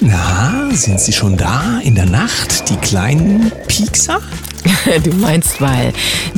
Na, 0.00 0.68
sind 0.72 1.00
Sie 1.00 1.12
schon 1.12 1.36
da 1.36 1.80
in 1.82 1.96
der 1.96 2.06
Nacht, 2.06 2.68
die 2.70 2.76
kleinen 2.76 3.50
Piekser? 3.66 4.20
Du 5.02 5.10
meinst, 5.14 5.60
weil 5.60 5.92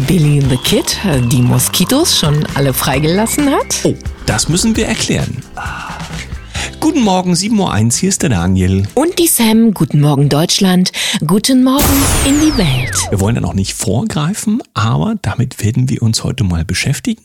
Billy 0.07 0.41
the 0.41 0.57
Kid 0.57 0.99
die 1.31 1.43
Moskitos 1.43 2.19
schon 2.19 2.47
alle 2.55 2.73
freigelassen 2.73 3.51
hat? 3.51 3.81
Oh, 3.85 3.95
das 4.25 4.49
müssen 4.49 4.75
wir 4.77 4.87
erklären. 4.87 5.43
Guten 6.81 7.03
Morgen, 7.03 7.35
7.01 7.35 7.59
Uhr, 7.59 7.91
hier 8.01 8.09
ist 8.09 8.23
der 8.23 8.31
Daniel. 8.31 8.85
Und 8.95 9.19
die 9.19 9.27
Sam, 9.27 9.75
guten 9.75 10.01
Morgen 10.01 10.29
Deutschland, 10.29 10.93
guten 11.27 11.63
Morgen 11.63 11.85
in 12.25 12.41
die 12.41 12.57
Welt. 12.57 12.95
Wir 13.11 13.21
wollen 13.21 13.35
da 13.35 13.41
noch 13.43 13.55
nicht 13.55 13.75
vorgreifen, 13.75 14.63
aber 14.73 15.17
damit 15.21 15.63
werden 15.63 15.91
wir 15.91 16.03
uns 16.03 16.25
heute 16.25 16.43
mal 16.43 16.65
beschäftigen, 16.65 17.23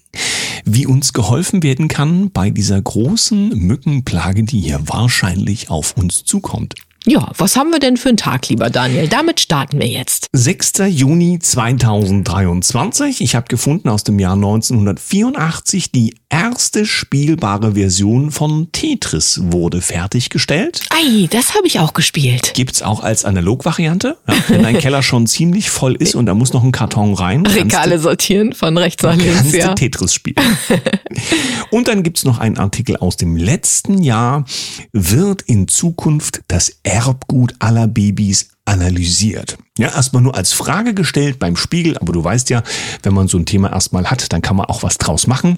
wie 0.65 0.87
uns 0.87 1.13
geholfen 1.13 1.63
werden 1.63 1.87
kann 1.87 2.31
bei 2.31 2.49
dieser 2.49 2.81
großen 2.81 3.49
Mückenplage, 3.49 4.43
die 4.43 4.59
hier 4.59 4.87
wahrscheinlich 4.87 5.69
auf 5.69 5.95
uns 5.95 6.25
zukommt. 6.25 6.73
Ja, 7.07 7.31
was 7.37 7.55
haben 7.55 7.69
wir 7.69 7.77
denn 7.77 7.97
für 7.97 8.09
einen 8.09 8.17
Tag, 8.17 8.49
lieber 8.49 8.71
Daniel? 8.71 9.07
Damit 9.07 9.39
starten 9.39 9.79
wir 9.79 9.87
jetzt. 9.87 10.27
6. 10.33 10.73
Juni 10.87 11.37
2023. 11.37 13.21
Ich 13.21 13.35
habe 13.35 13.45
gefunden 13.47 13.89
aus 13.89 14.03
dem 14.03 14.17
Jahr 14.17 14.33
1984 14.33 15.91
die 15.91 16.15
erste 16.29 16.87
spielbare 16.87 17.75
Version 17.75 18.31
von 18.31 18.71
Tetris 18.71 19.39
wurde 19.43 19.81
fertiggestellt. 19.81 20.81
Ei, 20.89 21.27
das 21.29 21.53
habe 21.53 21.67
ich 21.67 21.79
auch 21.79 21.93
gespielt. 21.93 22.53
Gibt's 22.55 22.81
auch 22.81 23.03
als 23.03 23.23
Analogvariante, 23.23 24.17
ja, 24.27 24.35
wenn 24.47 24.63
dein 24.63 24.79
Keller 24.79 25.03
schon 25.03 25.27
ziemlich 25.27 25.69
voll 25.69 25.93
ist 25.95 26.15
und 26.15 26.25
da 26.25 26.33
muss 26.33 26.53
noch 26.53 26.63
ein 26.63 26.71
Karton 26.71 27.13
rein. 27.13 27.45
Regale 27.45 27.99
sortieren 27.99 28.53
von 28.53 28.77
rechts 28.77 29.03
nach 29.03 29.15
links, 29.15 29.53
ja. 29.53 29.75
Tetris 29.75 30.13
spielen. 30.13 30.35
und 31.69 31.87
dann 31.87 32.01
gibt's 32.01 32.25
noch 32.25 32.39
einen 32.39 32.57
Artikel 32.57 32.97
aus 32.97 33.15
dem 33.15 33.37
letzten 33.37 34.01
Jahr. 34.01 34.45
Wird 34.91 35.43
in 35.43 35.67
Zukunft 35.67 36.41
das 36.47 36.79
Erbgut 36.95 37.55
aller 37.59 37.87
Babys 37.89 38.51
analysiert. 38.63 39.57
Ja, 39.77 39.89
erstmal 39.89 40.23
nur 40.23 40.33
als 40.33 40.53
Frage 40.53 40.93
gestellt 40.93 41.39
beim 41.39 41.57
Spiegel, 41.57 41.97
aber 41.97 42.13
du 42.13 42.23
weißt 42.23 42.49
ja, 42.49 42.63
wenn 43.03 43.13
man 43.13 43.27
so 43.27 43.37
ein 43.37 43.45
Thema 43.45 43.73
erstmal 43.73 44.09
hat, 44.09 44.31
dann 44.31 44.41
kann 44.41 44.55
man 44.55 44.67
auch 44.67 44.81
was 44.81 44.97
draus 44.97 45.27
machen. 45.27 45.57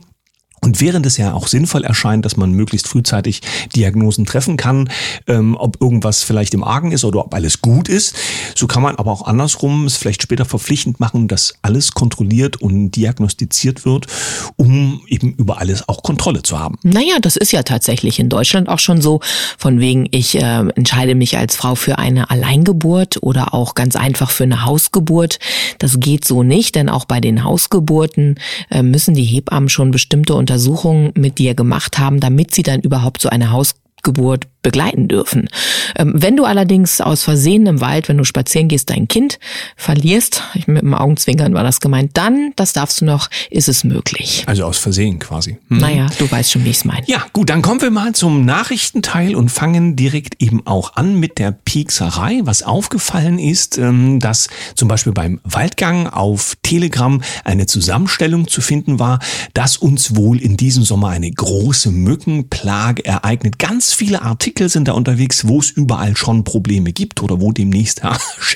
Und 0.62 0.82
während 0.82 1.06
es 1.06 1.18
ja 1.18 1.34
auch 1.34 1.48
sinnvoll 1.48 1.84
erscheint, 1.84 2.26
dass 2.26 2.38
man 2.38 2.52
möglichst 2.52 2.88
frühzeitig 2.88 3.42
Diagnosen 3.76 4.26
treffen 4.26 4.58
kann, 4.58 4.90
ähm, 5.28 5.56
ob 5.58 5.82
irgendwas 5.82 6.24
vielleicht 6.24 6.54
im 6.54 6.64
Argen 6.64 6.92
ist 6.92 7.06
oder 7.06 7.20
ob 7.20 7.34
alles 7.34 7.62
gut 7.62 7.90
ist, 7.90 8.16
so 8.56 8.68
kann 8.68 8.84
man 8.84 8.96
aber 8.96 9.12
auch 9.12 9.26
andersrum 9.26 9.86
es 9.86 9.98
vielleicht 9.98 10.22
später 10.22 10.46
verpflichtend 10.46 11.00
machen, 11.00 11.28
dass 11.28 11.56
alles 11.62 11.92
kontrolliert 11.92 12.62
und 12.62 12.92
diagnostiziert 12.92 13.86
wird, 13.86 14.08
um 14.56 15.02
eben 15.08 15.34
über 15.34 15.60
alles 15.60 15.88
auch 15.88 16.04
Kontrolle 16.04 16.42
zu 16.42 16.60
haben. 16.60 16.78
Naja, 16.84 17.18
das 17.22 17.36
ist 17.38 17.52
ja 17.52 17.64
tatsächlich 17.64 18.20
in 18.20 18.30
Deutschland 18.30 18.70
auch 18.70 18.80
schon 18.80 19.02
so. 19.02 19.20
Von 19.58 19.80
wegen, 19.80 20.08
ich 20.12 20.36
äh, 20.36 20.68
entscheide 20.76 21.16
mich 21.16 21.38
als 21.38 21.56
Frau 21.56 21.76
für 21.76 21.98
eine 21.98 22.30
Alleingeburt 22.30 23.18
oder 23.22 23.54
auch 23.54 23.76
ganz 23.76 23.96
einfach 23.96 24.32
für 24.32 24.44
eine 24.44 24.66
Hausgeburt. 24.66 25.40
Das 25.80 26.00
geht 26.00 26.26
so 26.26 26.44
nicht, 26.44 26.76
denn 26.76 26.90
auch 26.90 27.06
bei 27.06 27.20
den 27.20 27.44
Hausgeburten 27.44 28.40
äh, 28.70 28.84
müssen 28.84 29.14
die 29.14 29.24
Hebammen 29.24 29.70
schon 29.70 29.92
bestimmte 29.92 30.34
Untersuchungen 30.48 31.12
mit 31.18 31.40
dir 31.40 31.56
gemacht 31.56 32.00
haben, 32.00 32.22
damit 32.22 32.56
sie 32.56 32.64
dann 32.64 32.80
überhaupt 32.80 33.22
so 33.22 33.28
eine 33.28 33.52
Hausgeburt 33.52 34.48
begleiten 34.68 35.08
dürfen. 35.08 35.48
Ähm, 35.96 36.12
wenn 36.14 36.36
du 36.36 36.44
allerdings 36.44 37.00
aus 37.00 37.24
Versehen 37.24 37.68
im 37.68 37.80
Wald, 37.80 38.10
wenn 38.10 38.18
du 38.18 38.26
spazieren 38.26 38.68
gehst, 38.68 38.90
dein 38.90 39.08
Kind 39.08 39.40
verlierst, 39.78 40.44
mit 40.66 40.82
dem 40.82 40.94
Augenzwinkern 40.94 41.54
war 41.54 41.64
das 41.64 41.80
gemeint, 41.80 42.12
dann, 42.16 42.52
das 42.58 42.74
darfst 42.74 43.00
du 43.00 43.06
noch, 43.06 43.30
ist 43.50 43.70
es 43.70 43.86
möglich. 43.86 44.44
Also 44.46 44.66
aus 44.66 44.78
Versehen 44.78 45.20
quasi. 45.20 45.58
Hm. 45.70 45.78
Naja, 45.78 46.08
du 46.20 46.30
weißt 46.30 46.52
schon, 46.52 46.66
wie 46.66 46.72
ich 46.72 46.78
es 46.80 46.84
meine. 46.84 47.08
Ja, 47.08 47.26
gut, 47.32 47.50
dann 47.50 47.62
kommen 47.62 47.82
wir 47.82 47.92
mal 47.92 48.12
zum 48.12 48.44
Nachrichtenteil 48.44 49.38
und 49.38 49.48
fangen 49.48 49.96
direkt 49.96 50.42
eben 50.42 50.68
auch 50.68 50.98
an 50.98 51.18
mit 51.18 51.40
der 51.40 51.54
Piekserei. 51.54 52.42
Was 52.44 52.62
aufgefallen 52.62 53.40
ist, 53.40 53.78
ähm, 53.78 54.20
dass 54.20 54.50
zum 54.76 54.90
Beispiel 54.90 55.14
beim 55.14 55.40
Waldgang 55.46 56.08
auf 56.08 56.58
Telegram 56.62 57.22
eine 57.46 57.68
Zusammenstellung 57.68 58.50
zu 58.50 58.60
finden 58.60 59.00
war, 59.00 59.20
dass 59.54 59.78
uns 59.78 60.18
wohl 60.18 60.42
in 60.42 60.58
diesem 60.58 60.84
Sommer 60.84 61.08
eine 61.08 61.32
große 61.32 61.90
Mückenplage 61.90 63.06
ereignet. 63.06 63.60
Ganz 63.60 63.94
viele 63.94 64.24
Artikel 64.24 64.57
sind 64.66 64.88
da 64.88 64.94
unterwegs, 64.94 65.48
wo 65.48 65.60
es 65.60 65.70
überall 65.70 66.18
schon 66.18 66.44
Probleme 66.44 66.92
gibt 66.92 67.22
oder 67.22 67.40
wo 67.40 67.52
demnächst 67.52 68.02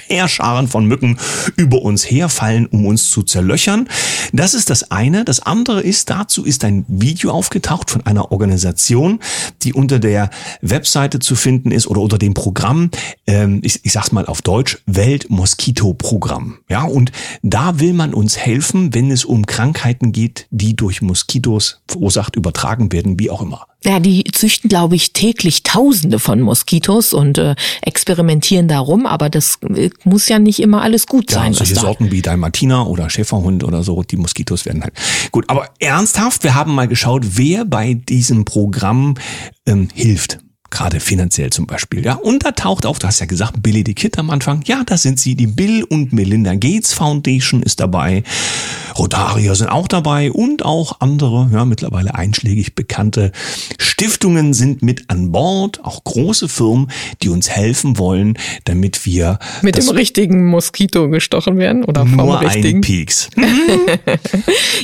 Heerscharen 0.07 0.67
von 0.67 0.85
Mücken 0.85 1.17
über 1.55 1.81
uns 1.81 2.09
herfallen, 2.09 2.65
um 2.65 2.87
uns 2.87 3.11
zu 3.11 3.21
zerlöchern. 3.21 3.87
Das 4.33 4.53
ist 4.55 4.69
das 4.69 4.89
eine. 4.89 5.23
Das 5.23 5.41
andere 5.41 5.81
ist, 5.81 6.09
dazu 6.09 6.43
ist 6.43 6.63
ein 6.63 6.85
Video 6.87 7.31
aufgetaucht 7.31 7.91
von 7.91 8.05
einer 8.05 8.31
Organisation, 8.31 9.19
die 9.61 9.73
unter 9.73 9.99
der 9.99 10.31
Webseite 10.61 11.19
zu 11.19 11.35
finden 11.35 11.71
ist 11.71 11.87
oder 11.87 12.01
unter 12.01 12.17
dem 12.17 12.33
Programm, 12.33 12.89
ähm, 13.27 13.61
ich, 13.63 13.79
ich 13.83 13.91
sag's 13.91 14.11
mal 14.11 14.25
auf 14.25 14.41
Deutsch, 14.41 14.79
Welt-Moskito-Programm. 14.87 16.57
Ja, 16.67 16.83
und 16.83 17.11
da 17.43 17.79
will 17.79 17.93
man 17.93 18.13
uns 18.13 18.37
helfen, 18.37 18.93
wenn 18.93 19.11
es 19.11 19.23
um 19.23 19.45
Krankheiten 19.45 20.11
geht, 20.11 20.47
die 20.49 20.75
durch 20.75 21.01
Moskitos 21.01 21.81
verursacht, 21.87 22.35
übertragen 22.35 22.91
werden, 22.91 23.19
wie 23.19 23.29
auch 23.29 23.41
immer. 23.41 23.67
Ja, 23.83 23.99
die 23.99 24.23
züchten, 24.25 24.69
glaube 24.69 24.95
ich, 24.95 25.11
täglich 25.11 25.63
Tausende 25.63 26.19
von 26.19 26.39
Moskitos 26.41 27.13
und 27.13 27.39
äh, 27.39 27.55
experimentieren 27.81 28.67
darum, 28.67 29.07
aber 29.07 29.29
das 29.29 29.57
äh, 29.73 29.89
muss 30.03 30.29
ja 30.29 30.37
nicht 30.37 30.59
immer 30.59 30.83
alles 30.83 31.07
gut 31.07 31.31
sein. 31.31 31.53
Ja, 31.53 31.57
solche 31.57 31.75
was 31.75 31.81
da 31.81 31.87
Sorten 31.87 32.11
wie 32.11 32.21
Dalmatiner 32.21 32.87
oder 32.87 33.09
Schäferhund 33.09 33.63
oder 33.63 33.81
so, 33.81 34.03
die 34.03 34.17
Moskitos 34.17 34.65
werden 34.65 34.83
halt. 34.83 34.93
Gut, 35.31 35.45
aber 35.49 35.69
ernsthaft, 35.79 36.43
wir 36.43 36.53
haben 36.53 36.75
mal 36.75 36.87
geschaut, 36.87 37.23
wer 37.37 37.65
bei 37.65 37.95
diesem 37.95 38.45
Programm 38.45 39.15
ähm, 39.65 39.89
hilft. 39.93 40.37
Gerade 40.71 40.99
finanziell 40.99 41.49
zum 41.51 41.67
Beispiel, 41.67 42.03
ja. 42.03 42.15
Und 42.15 42.45
da 42.45 42.51
taucht 42.51 42.85
auf, 42.85 42.97
du 42.97 43.05
hast 43.05 43.19
ja 43.19 43.25
gesagt, 43.25 43.61
Billy 43.61 43.83
the 43.85 43.93
Kid 43.93 44.17
am 44.17 44.29
Anfang. 44.29 44.63
Ja, 44.65 44.83
da 44.85 44.97
sind 44.97 45.19
sie. 45.19 45.35
Die 45.35 45.47
Bill 45.47 45.83
und 45.83 46.13
Melinda 46.13 46.55
Gates 46.55 46.93
Foundation 46.93 47.61
ist 47.61 47.81
dabei. 47.81 48.23
Rotaria 48.97 49.53
sind 49.53 49.67
auch 49.67 49.87
dabei 49.87 50.31
und 50.31 50.63
auch 50.63 51.01
andere, 51.01 51.49
ja, 51.53 51.65
mittlerweile 51.65 52.15
einschlägig 52.15 52.73
bekannte 52.73 53.31
Stiftungen 53.77 54.53
sind 54.53 54.81
mit 54.81 55.09
an 55.09 55.31
Bord. 55.31 55.83
Auch 55.83 56.03
große 56.03 56.47
Firmen, 56.47 56.89
die 57.21 57.29
uns 57.29 57.49
helfen 57.49 57.97
wollen, 57.97 58.37
damit 58.63 59.05
wir 59.05 59.39
mit 59.61 59.77
das 59.77 59.87
dem 59.87 59.95
richtigen 59.95 60.45
Moskito 60.47 61.09
gestochen 61.09 61.57
werden 61.57 61.83
oder 61.83 62.05
vom 62.05 62.15
nur 62.15 62.41
richtigen. 62.41 62.77
ein 62.77 62.81
Pieks. 62.81 63.29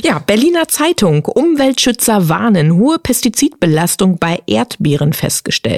Ja, 0.04 0.18
Berliner 0.20 0.68
Zeitung. 0.68 1.24
Umweltschützer 1.24 2.28
warnen. 2.28 2.74
Hohe 2.74 2.98
Pestizidbelastung 2.98 4.18
bei 4.18 4.40
Erdbeeren 4.46 5.12
festgestellt. 5.12 5.77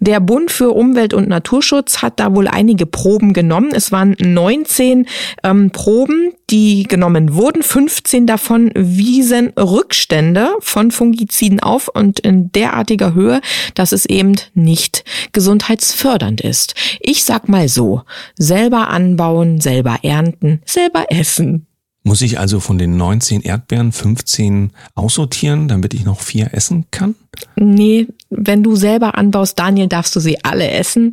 Der 0.00 0.20
Bund 0.20 0.50
für 0.50 0.70
Umwelt 0.70 1.14
und 1.14 1.28
Naturschutz 1.28 2.02
hat 2.02 2.20
da 2.20 2.34
wohl 2.34 2.48
einige 2.48 2.86
Proben 2.86 3.32
genommen. 3.32 3.70
Es 3.72 3.92
waren 3.92 4.16
19 4.18 5.06
ähm, 5.42 5.70
Proben, 5.70 6.32
die 6.50 6.84
genommen 6.84 7.34
wurden. 7.34 7.62
15 7.62 8.26
davon 8.26 8.70
wiesen 8.74 9.50
Rückstände 9.58 10.50
von 10.60 10.90
Fungiziden 10.90 11.60
auf 11.60 11.88
und 11.88 12.20
in 12.20 12.52
derartiger 12.52 13.14
Höhe, 13.14 13.40
dass 13.74 13.92
es 13.92 14.06
eben 14.06 14.36
nicht 14.54 15.04
gesundheitsfördernd 15.32 16.40
ist. 16.40 16.74
Ich 17.00 17.24
sag 17.24 17.48
mal 17.48 17.68
so, 17.68 18.02
selber 18.36 18.88
anbauen, 18.88 19.60
selber 19.60 19.98
ernten, 20.02 20.62
selber 20.64 21.06
essen. 21.08 21.66
Muss 22.02 22.22
ich 22.22 22.38
also 22.38 22.60
von 22.60 22.78
den 22.78 22.96
19 22.96 23.42
Erdbeeren 23.42 23.92
15 23.92 24.72
aussortieren, 24.94 25.68
damit 25.68 25.92
ich 25.92 26.04
noch 26.04 26.20
vier 26.20 26.54
essen 26.54 26.86
kann? 26.90 27.14
Nee, 27.56 28.06
wenn 28.30 28.62
du 28.62 28.76
selber 28.76 29.18
anbaust, 29.18 29.58
Daniel, 29.58 29.88
darfst 29.88 30.14
du 30.14 30.20
sie 30.20 30.42
alle 30.44 30.70
essen. 30.70 31.12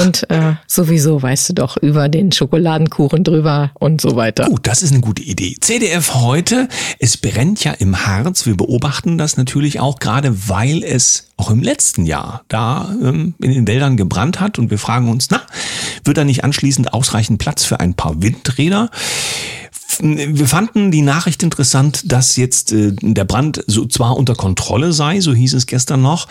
Und 0.00 0.30
äh, 0.30 0.54
sowieso 0.68 1.20
weißt 1.20 1.50
du 1.50 1.54
doch 1.54 1.76
über 1.76 2.08
den 2.08 2.30
Schokoladenkuchen 2.30 3.24
drüber 3.24 3.72
und 3.74 4.00
so 4.00 4.14
weiter. 4.14 4.44
Gut, 4.44 4.66
das 4.66 4.82
ist 4.82 4.92
eine 4.92 5.00
gute 5.00 5.22
Idee. 5.22 5.56
CDF 5.60 6.14
heute, 6.14 6.68
es 7.00 7.16
brennt 7.16 7.64
ja 7.64 7.72
im 7.72 8.06
Harz. 8.06 8.46
Wir 8.46 8.56
beobachten 8.56 9.18
das 9.18 9.36
natürlich 9.36 9.80
auch 9.80 9.98
gerade, 9.98 10.48
weil 10.48 10.84
es 10.84 11.28
auch 11.36 11.50
im 11.50 11.62
letzten 11.62 12.06
Jahr 12.06 12.44
da 12.46 12.94
ähm, 13.02 13.34
in 13.40 13.50
den 13.50 13.66
Wäldern 13.66 13.96
gebrannt 13.96 14.38
hat. 14.38 14.60
Und 14.60 14.70
wir 14.70 14.78
fragen 14.78 15.10
uns, 15.10 15.28
na, 15.30 15.42
wird 16.04 16.16
da 16.16 16.24
nicht 16.24 16.44
anschließend 16.44 16.92
ausreichend 16.92 17.40
Platz 17.40 17.64
für 17.64 17.80
ein 17.80 17.94
paar 17.94 18.22
Windräder? 18.22 18.90
Wir 20.00 20.46
fanden 20.46 20.90
die 20.90 21.02
Nachricht 21.02 21.42
interessant, 21.42 22.02
dass 22.04 22.36
jetzt 22.36 22.72
äh, 22.72 22.92
der 23.00 23.24
Brand 23.24 23.64
so 23.66 23.86
zwar 23.86 24.16
unter 24.16 24.34
Kontrolle 24.34 24.92
sei, 24.92 25.20
so 25.20 25.34
hieß 25.34 25.54
es 25.54 25.66
gestern 25.66 26.02
noch, 26.02 26.28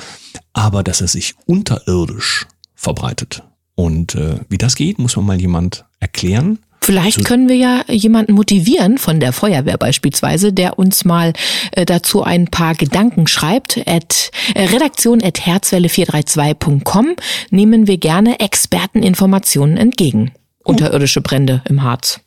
aber 0.54 0.84
dass 0.84 1.02
er 1.02 1.08
sich 1.08 1.36
unterirdisch 1.46 2.48
verbreitet. 2.76 3.44
Und 3.76 4.16
äh, 4.16 4.40
wie 4.50 4.58
das 4.58 4.76
geht, 4.76 5.00
muss 5.00 5.16
man 5.16 5.26
mal 5.26 5.42
jemand 5.42 5.86
erklären. 6.00 6.60
Vielleicht 6.84 7.26
können 7.26 7.48
wir 7.48 7.56
ja 7.56 7.84
jemanden 7.88 8.34
motivieren 8.34 8.98
von 8.98 9.20
der 9.20 9.34
Feuerwehr 9.34 9.78
beispielsweise, 9.78 10.52
der 10.52 10.80
uns 10.80 11.06
mal 11.06 11.34
äh, 11.74 11.86
dazu 11.86 12.24
ein 12.24 12.48
paar 12.48 12.74
Gedanken 12.74 13.28
schreibt. 13.28 13.80
At, 13.86 14.32
äh, 14.56 14.64
Redaktion 14.64 15.22
at 15.22 15.40
herzwelle432.com 15.40 17.16
nehmen 17.52 17.86
wir 17.86 17.98
gerne 17.98 18.40
Experteninformationen 18.40 19.78
entgegen. 19.78 20.32
Unterirdische 20.64 21.22
Brände 21.22 21.62
im 21.70 21.84
Harz. 21.84 22.20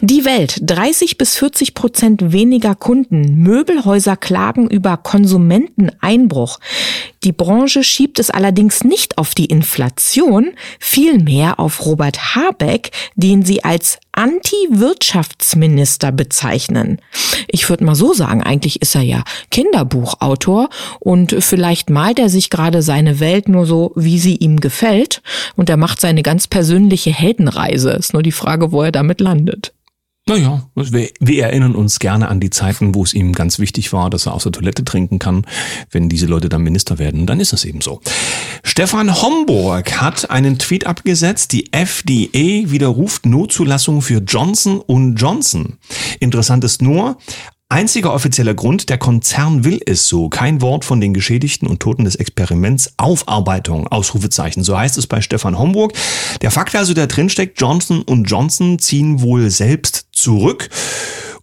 Die 0.00 0.24
Welt, 0.24 0.58
30 0.62 1.18
bis 1.18 1.36
40 1.36 1.74
Prozent 1.74 2.32
weniger 2.32 2.74
Kunden. 2.74 3.42
Möbelhäuser 3.42 4.16
klagen 4.16 4.68
über 4.68 4.96
Konsumenteneinbruch. 4.96 6.58
Die 7.24 7.32
Branche 7.32 7.84
schiebt 7.84 8.18
es 8.18 8.30
allerdings 8.30 8.84
nicht 8.84 9.18
auf 9.18 9.34
die 9.34 9.46
Inflation, 9.46 10.52
vielmehr 10.80 11.60
auf 11.60 11.86
Robert 11.86 12.34
Habeck, 12.34 12.90
den 13.14 13.44
sie 13.44 13.62
als 13.62 13.98
Anti-Wirtschaftsminister 14.12 16.12
bezeichnen. 16.12 16.98
Ich 17.48 17.68
würde 17.68 17.84
mal 17.84 17.94
so 17.94 18.12
sagen, 18.12 18.42
eigentlich 18.42 18.82
ist 18.82 18.94
er 18.94 19.02
ja 19.02 19.24
Kinderbuchautor 19.50 20.68
und 21.00 21.36
vielleicht 21.40 21.90
malt 21.90 22.18
er 22.18 22.28
sich 22.28 22.50
gerade 22.50 22.82
seine 22.82 23.20
Welt 23.20 23.48
nur 23.48 23.66
so, 23.66 23.92
wie 23.96 24.18
sie 24.18 24.36
ihm 24.36 24.60
gefällt 24.60 25.22
und 25.56 25.70
er 25.70 25.76
macht 25.76 26.00
seine 26.00 26.22
ganz 26.22 26.46
persönliche 26.46 27.10
Heldenreise. 27.10 27.90
Ist 27.90 28.12
nur 28.12 28.22
die 28.22 28.32
Frage, 28.32 28.72
wo 28.72 28.82
er 28.82 28.92
damit 28.92 29.20
landet. 29.20 29.72
Naja, 30.32 30.66
wir, 30.74 31.10
wir 31.20 31.44
erinnern 31.44 31.74
uns 31.74 31.98
gerne 31.98 32.28
an 32.28 32.40
die 32.40 32.48
Zeiten, 32.48 32.94
wo 32.94 33.02
es 33.02 33.12
ihm 33.12 33.34
ganz 33.34 33.58
wichtig 33.58 33.92
war, 33.92 34.08
dass 34.08 34.24
er 34.24 34.32
aus 34.32 34.44
der 34.44 34.52
Toilette 34.52 34.82
trinken 34.82 35.18
kann. 35.18 35.44
Wenn 35.90 36.08
diese 36.08 36.24
Leute 36.24 36.48
dann 36.48 36.62
Minister 36.62 36.98
werden, 36.98 37.26
dann 37.26 37.38
ist 37.38 37.52
es 37.52 37.66
eben 37.66 37.82
so. 37.82 38.00
Stefan 38.64 39.20
Homburg 39.20 40.00
hat 40.00 40.30
einen 40.30 40.58
Tweet 40.58 40.86
abgesetzt. 40.86 41.52
Die 41.52 41.70
FDA 41.70 42.70
widerruft 42.70 43.26
Notzulassung 43.26 44.00
für 44.00 44.22
Johnson 44.26 44.80
Johnson. 45.18 45.76
Interessant 46.18 46.64
ist 46.64 46.80
nur, 46.80 47.18
Einziger 47.72 48.12
offizieller 48.12 48.52
Grund, 48.52 48.90
der 48.90 48.98
Konzern 48.98 49.64
will 49.64 49.80
es 49.86 50.06
so. 50.06 50.28
Kein 50.28 50.60
Wort 50.60 50.84
von 50.84 51.00
den 51.00 51.14
Geschädigten 51.14 51.66
und 51.66 51.80
Toten 51.80 52.04
des 52.04 52.16
Experiments. 52.16 52.92
Aufarbeitung, 52.98 53.88
Ausrufezeichen. 53.88 54.62
So 54.62 54.76
heißt 54.76 54.98
es 54.98 55.06
bei 55.06 55.22
Stefan 55.22 55.58
Homburg. 55.58 55.94
Der 56.42 56.50
Fakt 56.50 56.76
also, 56.76 56.92
der 56.92 57.06
drinsteckt, 57.06 57.58
Johnson 57.58 58.02
und 58.02 58.24
Johnson 58.24 58.78
ziehen 58.78 59.22
wohl 59.22 59.48
selbst 59.48 60.04
zurück. 60.12 60.68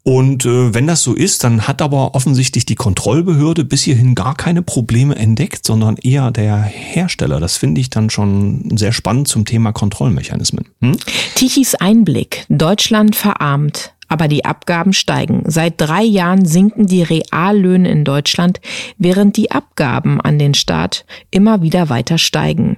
Und 0.04 0.46
äh, 0.46 0.72
wenn 0.72 0.86
das 0.86 1.02
so 1.02 1.16
ist, 1.16 1.44
dann 1.44 1.68
hat 1.68 1.82
aber 1.82 2.14
offensichtlich 2.14 2.64
die 2.64 2.76
Kontrollbehörde 2.76 3.66
bis 3.66 3.82
hierhin 3.82 4.14
gar 4.14 4.36
keine 4.36 4.62
Probleme 4.62 5.16
entdeckt, 5.16 5.66
sondern 5.66 5.98
eher 5.98 6.30
der 6.30 6.58
Hersteller. 6.58 7.40
Das 7.40 7.58
finde 7.58 7.82
ich 7.82 7.90
dann 7.90 8.12
schon 8.12 8.78
sehr 8.78 8.92
spannend 8.92 9.28
zum 9.28 9.46
Thema 9.46 9.72
Kontrollmechanismen. 9.72 10.66
Hm? 10.82 10.96
Tichys 11.34 11.74
Einblick. 11.74 12.46
Deutschland 12.50 13.16
verarmt 13.16 13.94
aber 14.10 14.28
die 14.28 14.44
Abgaben 14.44 14.92
steigen. 14.92 15.44
Seit 15.46 15.76
drei 15.78 16.04
Jahren 16.04 16.46
sinken 16.46 16.88
die 16.88 17.04
Reallöhne 17.04 17.90
in 17.90 18.04
Deutschland, 18.04 18.60
während 18.98 19.38
die 19.38 19.52
Abgaben 19.52 20.20
an 20.20 20.38
den 20.38 20.54
Staat 20.54 21.06
immer 21.32 21.62
wieder 21.62 21.90
weiter 21.90 22.18
steigen. 22.18 22.78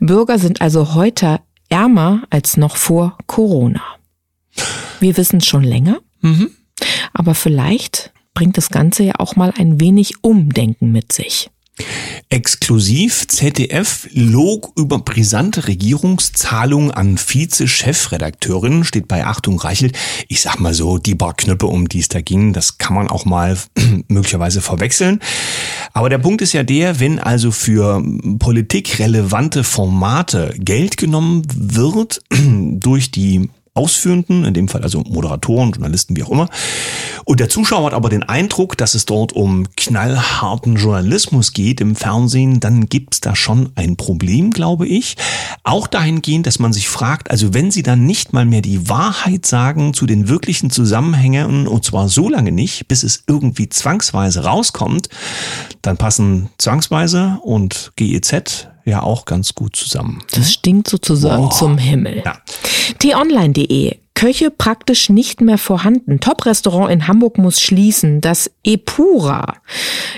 Bürger 0.00 0.38
sind 0.38 0.60
also 0.60 0.94
heute 0.94 1.40
ärmer 1.68 2.22
als 2.28 2.56
noch 2.58 2.76
vor 2.76 3.16
Corona. 3.26 3.82
Wir 5.00 5.16
wissen 5.16 5.38
es 5.38 5.46
schon 5.46 5.64
länger, 5.64 6.00
mhm. 6.20 6.50
aber 7.14 7.34
vielleicht 7.34 8.12
bringt 8.34 8.56
das 8.56 8.68
Ganze 8.68 9.04
ja 9.04 9.14
auch 9.18 9.36
mal 9.36 9.52
ein 9.56 9.80
wenig 9.80 10.22
Umdenken 10.22 10.92
mit 10.92 11.12
sich. 11.12 11.50
Exklusiv 12.32 13.28
ZDF 13.28 14.08
log 14.14 14.72
über 14.76 15.00
brisante 15.00 15.68
Regierungszahlungen 15.68 16.90
an 16.90 17.18
Vize-Chefredakteurin, 17.18 18.84
steht 18.84 19.06
bei 19.06 19.26
Achtung 19.26 19.60
Reichelt. 19.60 19.98
Ich 20.28 20.40
sag 20.40 20.58
mal 20.58 20.72
so, 20.72 20.96
die 20.96 21.14
paar 21.14 21.34
Knöpfe, 21.34 21.66
um 21.66 21.90
die 21.90 21.98
es 21.98 22.08
da 22.08 22.22
ging, 22.22 22.54
das 22.54 22.78
kann 22.78 22.94
man 22.94 23.08
auch 23.08 23.26
mal 23.26 23.58
möglicherweise 24.08 24.62
verwechseln. 24.62 25.20
Aber 25.92 26.08
der 26.08 26.16
Punkt 26.16 26.40
ist 26.40 26.54
ja 26.54 26.62
der, 26.62 27.00
wenn 27.00 27.18
also 27.18 27.50
für 27.50 28.02
politikrelevante 28.38 29.62
Formate 29.62 30.54
Geld 30.58 30.96
genommen 30.96 31.42
wird 31.54 32.22
durch 32.30 33.10
die 33.10 33.50
Ausführenden, 33.74 34.44
in 34.44 34.52
dem 34.52 34.68
Fall 34.68 34.82
also 34.82 35.00
Moderatoren, 35.00 35.72
Journalisten, 35.72 36.14
wie 36.14 36.22
auch 36.22 36.30
immer. 36.30 36.48
Und 37.24 37.40
der 37.40 37.48
Zuschauer 37.48 37.86
hat 37.86 37.94
aber 37.94 38.10
den 38.10 38.22
Eindruck, 38.22 38.76
dass 38.76 38.94
es 38.94 39.06
dort 39.06 39.32
um 39.32 39.66
knallharten 39.76 40.76
Journalismus 40.76 41.54
geht 41.54 41.80
im 41.80 41.96
Fernsehen, 41.96 42.60
dann 42.60 42.90
gibt's 42.90 43.20
da 43.20 43.34
schon 43.34 43.70
ein 43.74 43.96
Problem, 43.96 44.50
glaube 44.50 44.86
ich. 44.86 45.16
Auch 45.64 45.86
dahingehend, 45.86 46.46
dass 46.46 46.58
man 46.58 46.74
sich 46.74 46.88
fragt, 46.88 47.30
also 47.30 47.54
wenn 47.54 47.70
sie 47.70 47.82
dann 47.82 48.04
nicht 48.04 48.34
mal 48.34 48.44
mehr 48.44 48.60
die 48.60 48.90
Wahrheit 48.90 49.46
sagen 49.46 49.94
zu 49.94 50.04
den 50.04 50.28
wirklichen 50.28 50.70
Zusammenhängen, 50.70 51.66
und 51.66 51.84
zwar 51.84 52.10
so 52.10 52.28
lange 52.28 52.52
nicht, 52.52 52.88
bis 52.88 53.02
es 53.02 53.24
irgendwie 53.26 53.70
zwangsweise 53.70 54.44
rauskommt, 54.44 55.08
dann 55.80 55.96
passen 55.96 56.50
zwangsweise 56.58 57.38
und 57.42 57.92
GEZ 57.96 58.68
ja 58.84 59.02
auch 59.02 59.24
ganz 59.24 59.54
gut 59.54 59.76
zusammen. 59.76 60.22
Das 60.32 60.52
stinkt 60.52 60.88
sozusagen 60.88 61.44
Boah. 61.44 61.50
zum 61.50 61.78
Himmel. 61.78 62.22
Ja. 62.24 62.38
t-online.de 62.98 63.96
Köche 64.14 64.52
praktisch 64.52 65.08
nicht 65.08 65.40
mehr 65.40 65.58
vorhanden. 65.58 66.20
Top-Restaurant 66.20 66.92
in 66.92 67.08
Hamburg 67.08 67.38
muss 67.38 67.60
schließen. 67.60 68.20
Das 68.20 68.48
Epura 68.62 69.56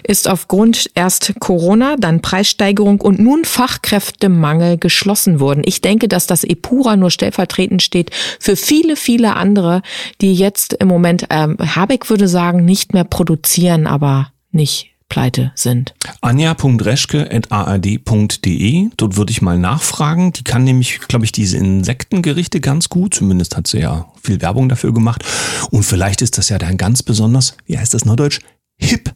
ist 0.03 0.29
aufgrund 0.29 0.91
erst 0.95 1.33
Corona, 1.41 1.97
dann 1.97 2.21
Preissteigerung 2.21 3.01
und 3.01 3.19
nun 3.19 3.47
Fachkräftemangel 3.47 4.77
geschlossen 4.77 5.41
worden. 5.41 5.63
Ich 5.65 5.81
denke, 5.81 6.07
dass 6.09 6.27
das 6.27 6.45
Epura 6.45 6.97
nur 6.97 7.11
stellvertretend 7.11 7.83
steht 7.83 8.11
für 8.41 8.57
viele, 8.57 8.97
viele 8.97 9.37
andere, 9.37 9.81
die 10.21 10.35
jetzt 10.35 10.75
im 10.75 10.89
Moment, 10.89 11.27
ähm, 11.31 11.57
Habeck 11.59 12.11
würde 12.11 12.29
sagen, 12.29 12.65
nicht 12.65 12.93
mehr 12.93 13.05
produzieren, 13.05 13.87
aber 13.87 14.33
nicht 14.51 14.94
pleite 15.09 15.53
sind. 15.55 15.95
Anja.reschke.ard.de, 16.21 18.89
dort 18.97 19.17
würde 19.17 19.31
ich 19.31 19.43
mal 19.43 19.59
nachfragen. 19.59 20.33
Die 20.33 20.45
kann 20.45 20.65
nämlich, 20.65 21.01
glaube 21.01 21.25
ich, 21.25 21.33
diese 21.33 21.59
Insektengerichte 21.59 22.61
ganz 22.61 22.89
gut. 22.89 23.15
Zumindest 23.15 23.57
hat 23.57 23.67
sie 23.67 23.81
ja 23.81 24.07
viel 24.23 24.41
Werbung 24.41 24.69
dafür 24.69 24.93
gemacht. 24.93 25.25
Und 25.71 25.85
vielleicht 25.85 26.23
ist 26.23 26.39
das 26.39 26.49
ja 26.49 26.59
dann 26.59 26.77
ganz 26.77 27.03
besonders, 27.03 27.57
wie 27.67 27.79
heißt 27.79 27.95
das 27.95 28.05
neudeutsch, 28.05 28.41
hip 28.77 29.15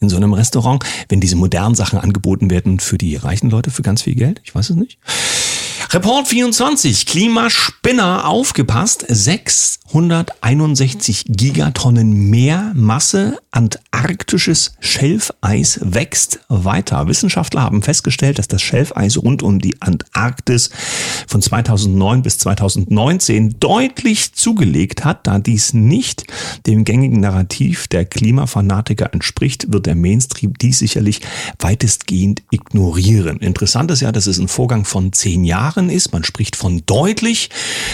in 0.00 0.08
so 0.08 0.16
einem 0.16 0.32
Restaurant, 0.32 0.84
wenn 1.08 1.20
diese 1.20 1.36
modernen 1.36 1.74
Sachen 1.74 1.98
angeboten 1.98 2.50
werden 2.50 2.80
für 2.80 2.98
die 2.98 3.16
reichen 3.16 3.50
Leute 3.50 3.70
für 3.70 3.82
ganz 3.82 4.02
viel 4.02 4.14
Geld. 4.14 4.40
Ich 4.44 4.54
weiß 4.54 4.70
es 4.70 4.76
nicht. 4.76 4.98
Report 5.92 6.28
24, 6.28 7.04
Klimaspinner 7.04 8.28
aufgepasst, 8.28 9.04
661 9.08 11.24
Gigatonnen 11.26 12.30
mehr 12.30 12.70
Masse 12.76 13.40
antarktisches 13.50 14.74
Schelfeis 14.78 15.80
wächst 15.82 16.38
weiter. 16.48 17.08
Wissenschaftler 17.08 17.62
haben 17.62 17.82
festgestellt, 17.82 18.38
dass 18.38 18.46
das 18.46 18.62
Schelfeis 18.62 19.16
rund 19.16 19.42
um 19.42 19.58
die 19.58 19.82
Antarktis 19.82 20.70
von 21.26 21.42
2009 21.42 22.22
bis 22.22 22.38
2019 22.38 23.58
deutlich 23.58 24.32
zugelegt 24.32 25.04
hat. 25.04 25.26
Da 25.26 25.40
dies 25.40 25.74
nicht 25.74 26.22
dem 26.66 26.84
gängigen 26.84 27.18
Narrativ 27.18 27.88
der 27.88 28.04
Klimafanatiker 28.04 29.12
entspricht, 29.12 29.72
wird 29.72 29.86
der 29.86 29.96
Mainstream 29.96 30.54
dies 30.54 30.78
sicherlich 30.78 31.20
weitestgehend 31.58 32.44
ignorieren. 32.52 33.38
Interessant 33.38 33.90
ist 33.90 34.02
ja, 34.02 34.12
dass 34.12 34.28
es 34.28 34.38
ein 34.38 34.46
Vorgang 34.46 34.84
von 34.84 35.12
zehn 35.12 35.42
Jahren 35.42 35.79
Jahren 35.80 35.90
ist. 35.90 36.12
Man 36.12 36.24
spricht 36.24 36.56
von 36.56 36.82
deutlich. 36.86 37.50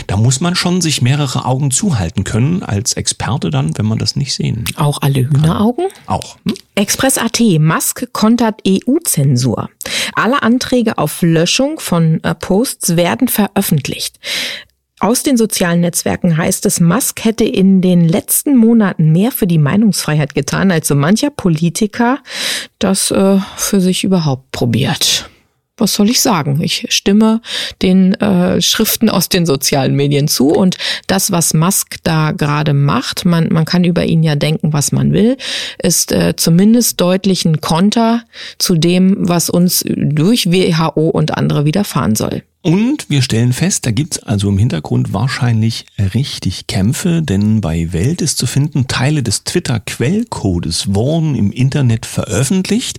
Da 0.07 0.17
muss 0.17 0.41
man 0.41 0.55
schon 0.57 0.81
sich 0.81 1.03
mehrere 1.03 1.45
Augen 1.45 1.71
zuhalten 1.71 2.25
können 2.25 2.63
als 2.63 2.95
Experte 2.95 3.51
dann, 3.51 3.77
wenn 3.79 3.87
man 3.87 3.99
das 3.99 4.17
nicht 4.17 4.35
sehen. 4.35 4.65
Auch 4.77 5.03
alle 5.03 5.21
Hühneraugen? 5.21 5.87
Auch. 6.07 6.37
Hm? 6.47 6.55
Express.at, 6.75 7.41
Musk 7.59 8.13
kontert 8.13 8.61
EU-Zensur. 8.67 9.71
Alle 10.15 10.43
Anträge 10.43 10.99
auf 10.99 11.23
Löschung 11.23 11.79
von 11.79 12.23
äh, 12.23 12.35
Posts 12.35 12.97
werden 12.97 13.29
veröffentlicht. 13.29 14.19
Aus 14.99 15.23
den 15.23 15.37
sozialen 15.37 15.81
Netzwerken 15.81 16.37
heißt 16.37 16.65
es, 16.67 16.81
Musk 16.81 17.25
hätte 17.25 17.45
in 17.45 17.83
den 17.83 18.09
letzten 18.09 18.57
Monaten 18.57 19.13
mehr 19.13 19.31
für 19.31 19.47
die 19.47 19.59
Meinungsfreiheit 19.59 20.35
getan, 20.35 20.71
als 20.71 20.89
so 20.89 20.95
mancher 20.95 21.31
Politiker 21.31 22.19
das 22.79 23.11
äh, 23.11 23.39
für 23.57 23.81
sich 23.81 24.05
überhaupt 24.05 24.51
probiert 24.53 25.29
was 25.77 25.95
soll 25.95 26.09
ich 26.11 26.21
sagen? 26.21 26.61
Ich 26.63 26.87
stimme 26.89 27.41
den 27.83 28.15
äh, 28.15 28.61
Schriften 28.63 29.11
aus 29.11 29.29
den 29.29 29.47
sozialen 29.47 29.95
Medien 29.95 30.29
zu 30.29 30.49
und 30.49 30.77
das, 31.07 31.31
was 31.31 31.55
Musk 31.55 31.97
da 32.03 32.33
gerade 32.33 32.73
macht, 32.73 33.25
man, 33.25 33.49
man 33.53 33.65
kann 33.65 33.85
über 33.85 34.05
ihn 34.05 34.23
ja 34.23 34.37
denken, 34.37 34.73
was 34.73 34.93
man 34.93 35.13
will, 35.13 35.37
ist 35.79 36.13
äh, 36.13 36.35
zumindest 36.37 37.01
deutlich 37.01 37.45
ein 37.45 37.61
Konter 37.61 38.23
zu 38.59 38.77
dem, 38.77 39.17
was 39.29 39.51
uns 39.51 39.85
durch 39.87 40.51
WHO 40.51 41.09
und 41.11 41.37
andere 41.37 41.65
widerfahren 41.65 42.17
soll. 42.17 42.43
Und 42.67 43.09
wir 43.09 43.23
stellen 43.23 43.53
fest, 43.53 43.87
da 43.87 43.93
gibt's 43.93 44.19
also 44.19 44.49
im 44.49 44.59
Hintergrund 44.59 45.13
wahrscheinlich 45.13 45.87
richtig 46.15 46.67
Kämpfe, 46.67 47.23
denn 47.23 47.61
bei 47.61 47.93
Welt 47.93 48.21
ist 48.21 48.39
zu 48.39 48.47
finden, 48.49 48.89
Teile 48.89 49.23
des 49.23 49.45
Twitter-Quellcodes 49.45 50.93
wurden 50.93 51.37
im 51.37 51.53
Internet 51.53 52.07
veröffentlicht. 52.07 52.99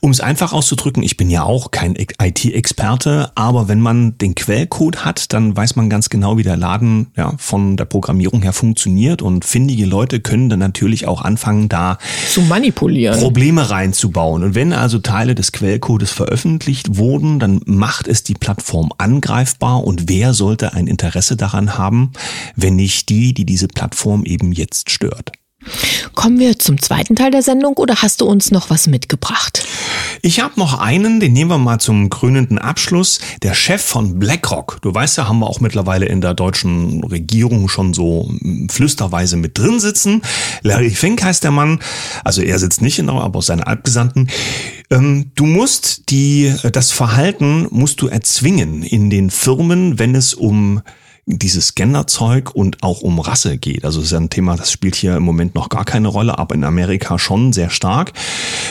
Um 0.00 0.10
es 0.10 0.20
einfach 0.20 0.52
auszudrücken, 0.52 1.02
ich 1.02 1.16
bin 1.16 1.30
ja 1.30 1.42
auch 1.42 1.70
kein 1.70 1.96
IT-Experte, 1.96 3.32
aber 3.34 3.68
wenn 3.68 3.80
man 3.80 4.16
den 4.18 4.34
Quellcode 4.34 5.04
hat, 5.04 5.32
dann 5.32 5.56
weiß 5.56 5.76
man 5.76 5.90
ganz 5.90 6.08
genau, 6.08 6.38
wie 6.38 6.42
der 6.42 6.56
Laden 6.56 7.08
ja, 7.16 7.34
von 7.38 7.76
der 7.76 7.84
Programmierung 7.84 8.42
her 8.42 8.52
funktioniert 8.52 9.22
und 9.22 9.44
findige 9.44 9.86
Leute 9.86 10.20
können 10.20 10.48
dann 10.48 10.58
natürlich 10.58 11.06
auch 11.06 11.22
anfangen, 11.22 11.68
da 11.68 11.98
zu 12.28 12.42
manipulieren, 12.42 13.18
Probleme 13.18 13.70
reinzubauen. 13.70 14.44
Und 14.44 14.54
wenn 14.54 14.72
also 14.72 14.98
Teile 14.98 15.34
des 15.34 15.52
Quellcodes 15.52 16.10
veröffentlicht 16.10 16.96
wurden, 16.96 17.38
dann 17.38 17.60
macht 17.66 18.08
es 18.08 18.22
die 18.22 18.34
Plattform 18.34 18.90
angreifbar 18.98 19.84
und 19.84 20.08
wer 20.08 20.34
sollte 20.34 20.74
ein 20.74 20.86
Interesse 20.86 21.36
daran 21.36 21.76
haben, 21.76 22.12
wenn 22.56 22.76
nicht 22.76 23.08
die, 23.08 23.34
die 23.34 23.44
diese 23.44 23.68
Plattform 23.68 24.24
eben 24.24 24.52
jetzt 24.52 24.90
stört? 24.90 25.32
Kommen 26.14 26.38
wir 26.38 26.58
zum 26.58 26.80
zweiten 26.80 27.16
Teil 27.16 27.30
der 27.30 27.42
Sendung 27.42 27.74
oder 27.74 27.96
hast 28.02 28.20
du 28.20 28.26
uns 28.26 28.50
noch 28.50 28.70
was 28.70 28.86
mitgebracht? 28.86 29.66
Ich 30.22 30.40
habe 30.40 30.58
noch 30.58 30.78
einen, 30.78 31.20
den 31.20 31.32
nehmen 31.32 31.50
wir 31.50 31.58
mal 31.58 31.78
zum 31.78 32.10
krönenden 32.10 32.58
Abschluss. 32.58 33.20
Der 33.42 33.54
Chef 33.54 33.82
von 33.82 34.18
BlackRock. 34.18 34.78
Du 34.82 34.92
weißt 34.92 35.18
ja, 35.18 35.28
haben 35.28 35.38
wir 35.38 35.46
auch 35.46 35.60
mittlerweile 35.60 36.06
in 36.06 36.20
der 36.20 36.34
deutschen 36.34 37.04
Regierung 37.04 37.68
schon 37.68 37.94
so 37.94 38.28
hm, 38.28 38.68
flüsterweise 38.68 39.36
mit 39.36 39.56
drin 39.58 39.80
sitzen. 39.80 40.22
Larry 40.62 40.90
Fink 40.90 41.22
heißt 41.22 41.44
der 41.44 41.52
Mann. 41.52 41.80
Also 42.24 42.42
er 42.42 42.58
sitzt 42.58 42.82
nicht 42.82 42.98
in 42.98 43.06
der, 43.06 43.16
aber 43.16 43.40
seine 43.40 43.66
Abgesandten. 43.66 44.28
Ähm, 44.90 45.30
du 45.34 45.46
musst 45.46 46.10
die, 46.10 46.54
das 46.72 46.90
Verhalten 46.90 47.66
musst 47.70 48.02
du 48.02 48.08
erzwingen 48.08 48.82
in 48.82 49.10
den 49.10 49.30
Firmen, 49.30 49.98
wenn 49.98 50.14
es 50.14 50.34
um 50.34 50.82
dieses 51.38 51.74
Genderzeug 51.74 52.54
und 52.54 52.82
auch 52.82 53.00
um 53.00 53.18
Rasse 53.18 53.58
geht. 53.58 53.84
Also 53.84 54.00
es 54.00 54.06
ist 54.06 54.12
ja 54.12 54.18
ein 54.18 54.30
Thema, 54.30 54.56
das 54.56 54.70
spielt 54.72 54.94
hier 54.94 55.16
im 55.16 55.22
Moment 55.22 55.54
noch 55.54 55.68
gar 55.68 55.84
keine 55.84 56.08
Rolle, 56.08 56.38
aber 56.38 56.54
in 56.54 56.64
Amerika 56.64 57.18
schon 57.18 57.52
sehr 57.52 57.70
stark. 57.70 58.12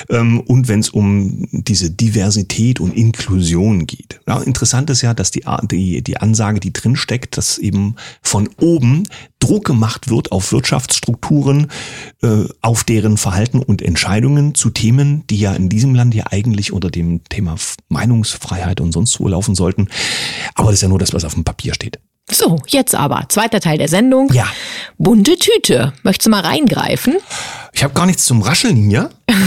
Ähm, 0.09 0.41
und 0.41 0.67
wenn 0.67 0.79
es 0.79 0.89
um 0.89 1.47
diese 1.51 1.91
Diversität 1.91 2.79
und 2.79 2.95
Inklusion 2.95 3.85
geht. 3.85 4.19
Ja, 4.27 4.39
interessant 4.41 4.89
ist 4.89 5.01
ja, 5.01 5.13
dass 5.13 5.31
die, 5.31 5.43
die, 5.63 6.01
die 6.01 6.17
Ansage, 6.17 6.59
die 6.59 6.73
drin 6.73 6.95
steckt, 6.95 7.37
dass 7.37 7.57
eben 7.57 7.95
von 8.21 8.49
oben 8.59 9.03
Druck 9.39 9.65
gemacht 9.65 10.09
wird 10.09 10.31
auf 10.31 10.51
Wirtschaftsstrukturen, 10.51 11.67
äh, 12.21 12.45
auf 12.61 12.83
deren 12.83 13.17
Verhalten 13.17 13.59
und 13.59 13.81
Entscheidungen 13.81 14.53
zu 14.53 14.69
Themen, 14.69 15.23
die 15.29 15.39
ja 15.39 15.53
in 15.53 15.69
diesem 15.69 15.95
Land 15.95 16.13
ja 16.13 16.25
eigentlich 16.29 16.73
unter 16.73 16.91
dem 16.91 17.23
Thema 17.25 17.55
Meinungsfreiheit 17.87 18.81
und 18.81 18.91
sonst 18.91 19.19
wo 19.19 19.27
laufen 19.27 19.55
sollten. 19.55 19.87
Aber 20.55 20.67
das 20.67 20.75
ist 20.75 20.81
ja 20.81 20.89
nur 20.89 20.99
das, 20.99 21.13
was 21.13 21.23
auf 21.23 21.33
dem 21.33 21.45
Papier 21.45 21.73
steht. 21.73 21.99
So, 22.31 22.59
jetzt 22.67 22.95
aber, 22.95 23.25
zweiter 23.29 23.59
Teil 23.59 23.77
der 23.77 23.87
Sendung. 23.87 24.31
Ja. 24.33 24.47
Bunte 24.97 25.37
Tüte. 25.37 25.93
Möchtest 26.03 26.27
du 26.27 26.29
mal 26.31 26.41
reingreifen? 26.41 27.17
Ich 27.73 27.83
habe 27.83 27.93
gar 27.93 28.05
nichts 28.05 28.25
zum 28.25 28.41
Rascheln 28.41 28.89
hier. 28.89 29.09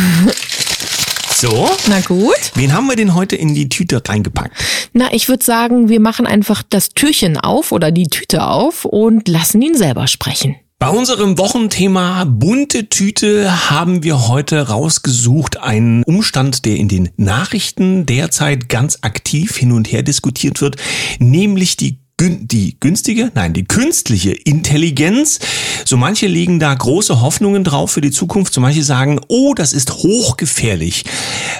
So. 1.43 1.69
Na 1.89 2.01
gut. 2.03 2.53
Wen 2.55 2.73
haben 2.73 2.87
wir 2.87 2.95
denn 2.95 3.17
heute 3.17 3.35
in 3.35 3.53
die 3.53 3.69
Tüte 3.69 4.01
reingepackt? 4.07 4.55
Na, 4.93 5.12
ich 5.12 5.29
würde 5.29 5.45
sagen, 5.45 5.89
wir 5.89 5.99
machen 5.99 6.25
einfach 6.25 6.62
das 6.62 6.91
Türchen 6.91 7.37
auf 7.37 7.73
oder 7.73 7.91
die 7.91 8.07
Tüte 8.07 8.45
auf 8.45 8.85
und 8.85 9.27
lassen 9.27 9.61
ihn 9.61 9.75
selber 9.75 10.07
sprechen. 10.07 10.55
Bei 10.79 10.89
unserem 10.89 11.39
Wochenthema 11.39 12.25
bunte 12.25 12.89
Tüte 12.89 13.71
haben 13.71 14.03
wir 14.03 14.27
heute 14.27 14.69
rausgesucht 14.69 15.57
einen 15.57 16.03
Umstand, 16.03 16.65
der 16.65 16.77
in 16.77 16.89
den 16.89 17.11
Nachrichten 17.17 18.05
derzeit 18.05 18.69
ganz 18.69 18.99
aktiv 19.03 19.57
hin 19.57 19.71
und 19.71 19.91
her 19.93 20.03
diskutiert 20.03 20.61
wird, 20.61 20.77
nämlich 21.21 21.77
die 21.77 22.01
die 22.31 22.76
günstige, 22.79 23.31
nein, 23.35 23.52
die 23.52 23.64
künstliche 23.64 24.33
Intelligenz. 24.33 25.38
So 25.85 25.97
manche 25.97 26.26
legen 26.26 26.61
da 26.61 26.73
große 26.73 27.21
Hoffnungen 27.21 27.64
drauf 27.64 27.93
für 27.93 28.00
die 28.00 28.11
Zukunft, 28.11 28.55
so 28.55 28.61
manche 28.61 28.83
sagen, 28.83 29.21
oh, 29.29 29.55
das 29.55 29.73
ist 29.73 29.93
hochgefährlich. 29.93 31.05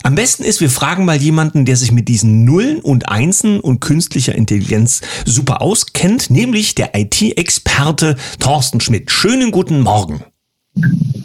Am 0.03 0.15
besten 0.15 0.45
ist, 0.45 0.61
wir 0.61 0.71
fragen 0.71 1.05
mal 1.05 1.21
jemanden, 1.21 1.65
der 1.65 1.77
sich 1.77 1.93
mit 1.93 2.09
diesen 2.09 2.45
Nullen 2.45 2.81
und 2.81 3.09
Einsen 3.09 3.61
und 3.61 3.81
künstlicher 3.81 4.35
Intelligenz 4.35 5.01
super 5.25 5.63
auskennt, 5.63 6.31
nämlich 6.31 6.75
der 6.75 6.95
IT-Experte 6.95 8.17
Thorsten 8.39 8.81
Schmidt. 8.81 9.11
Schönen 9.11 9.51
guten 9.51 9.81
Morgen. 9.81 10.25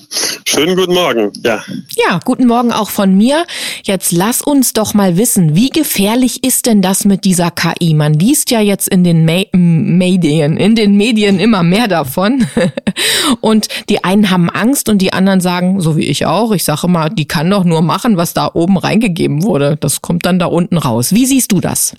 Schönen 0.10 0.76
guten 0.78 0.94
Morgen, 0.94 1.32
ja. 1.44 1.64
Ja, 1.96 2.20
guten 2.24 2.48
Morgen 2.48 2.72
auch 2.72 2.90
von 2.90 3.16
mir. 3.16 3.46
Jetzt 3.84 4.12
lass 4.12 4.42
uns 4.42 4.74
doch 4.74 4.94
mal 4.94 5.18
wissen, 5.18 5.56
wie 5.56 5.70
gefährlich 5.70 6.44
ist 6.44 6.66
denn 6.66 6.82
das 6.82 7.04
mit 7.04 7.26
dieser 7.26 7.52
KI? 7.52 7.94
Man 7.94 8.14
liest 8.14 8.50
ja 8.52 8.62
jetzt 8.62 8.88
in 8.88 9.04
den 9.04 9.26
Ma 9.26 9.44
Medien, 9.52 10.58
in 10.58 10.76
den 10.76 10.96
Medien 10.96 11.40
immer 11.40 11.64
mehr 11.64 11.88
davon. 11.88 12.48
und 13.42 13.68
die 13.90 14.04
einen 14.04 14.30
haben 14.30 14.50
Angst 14.50 14.88
und 14.88 15.02
die 15.02 15.12
anderen 15.12 15.42
sagen, 15.42 15.82
so 15.82 15.98
wie 15.98 16.06
ich 16.06 16.26
auch, 16.26 16.52
ich 16.54 16.64
sage 16.64 16.88
immer, 16.88 17.10
die 17.10 17.28
kann 17.28 17.50
doch 17.50 17.66
nur 17.66 17.82
machen, 17.82 18.16
was 18.16 18.34
da 18.34 18.50
oben 18.54 18.78
reingegeben 18.78 19.44
wurde. 19.44 19.78
Das 19.78 20.02
kommt 20.02 20.26
dann 20.26 20.40
da 20.40 20.46
unten 20.46 20.78
raus. 20.78 21.14
Wie 21.14 21.26
siehst 21.26 21.52
du 21.52 21.60
das? 21.60 21.94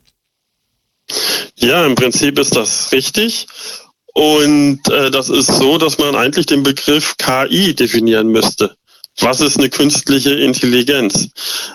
Ja, 1.57 1.85
im 1.85 1.95
Prinzip 1.95 2.39
ist 2.39 2.57
das 2.57 2.93
richtig. 2.93 3.47
Und 4.19 4.81
äh, 4.89 5.13
das 5.13 5.29
ist 5.29 5.47
so, 5.47 5.79
dass 5.79 5.99
man 5.99 6.17
eigentlich 6.17 6.47
den 6.47 6.65
Begriff 6.65 7.15
KI 7.19 7.73
definieren 7.73 8.27
müsste. 8.33 8.75
Was 9.21 9.41
ist 9.41 9.59
eine 9.59 9.71
künstliche 9.71 10.35
Intelligenz? 10.35 11.29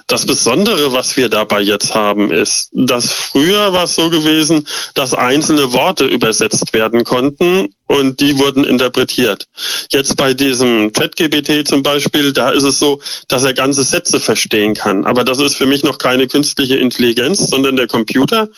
Das 0.07 0.25
Besondere, 0.25 0.91
was 0.91 1.15
wir 1.15 1.29
dabei 1.29 1.61
jetzt 1.61 1.95
haben, 1.95 2.31
ist, 2.31 2.67
dass 2.73 3.13
früher 3.13 3.71
war 3.71 3.85
es 3.85 3.95
so 3.95 4.09
gewesen, 4.09 4.67
dass 4.93 5.13
einzelne 5.13 5.71
Worte 5.71 6.03
übersetzt 6.03 6.73
werden 6.73 7.05
konnten 7.05 7.73
und 7.87 8.19
die 8.19 8.37
wurden 8.39 8.63
interpretiert. 8.63 9.47
Jetzt 9.91 10.15
bei 10.15 10.33
diesem 10.33 10.93
ChatGPT 10.93 11.67
zum 11.67 11.83
Beispiel, 11.83 12.33
da 12.33 12.49
ist 12.49 12.63
es 12.63 12.79
so, 12.79 13.01
dass 13.27 13.43
er 13.43 13.53
ganze 13.53 13.83
Sätze 13.83 14.19
verstehen 14.19 14.73
kann. 14.73 15.05
Aber 15.05 15.23
das 15.23 15.39
ist 15.39 15.55
für 15.55 15.65
mich 15.65 15.83
noch 15.83 15.97
keine 15.97 16.27
künstliche 16.27 16.77
Intelligenz, 16.77 17.49
sondern 17.49 17.75
der 17.75 17.87
Computer 17.87 18.49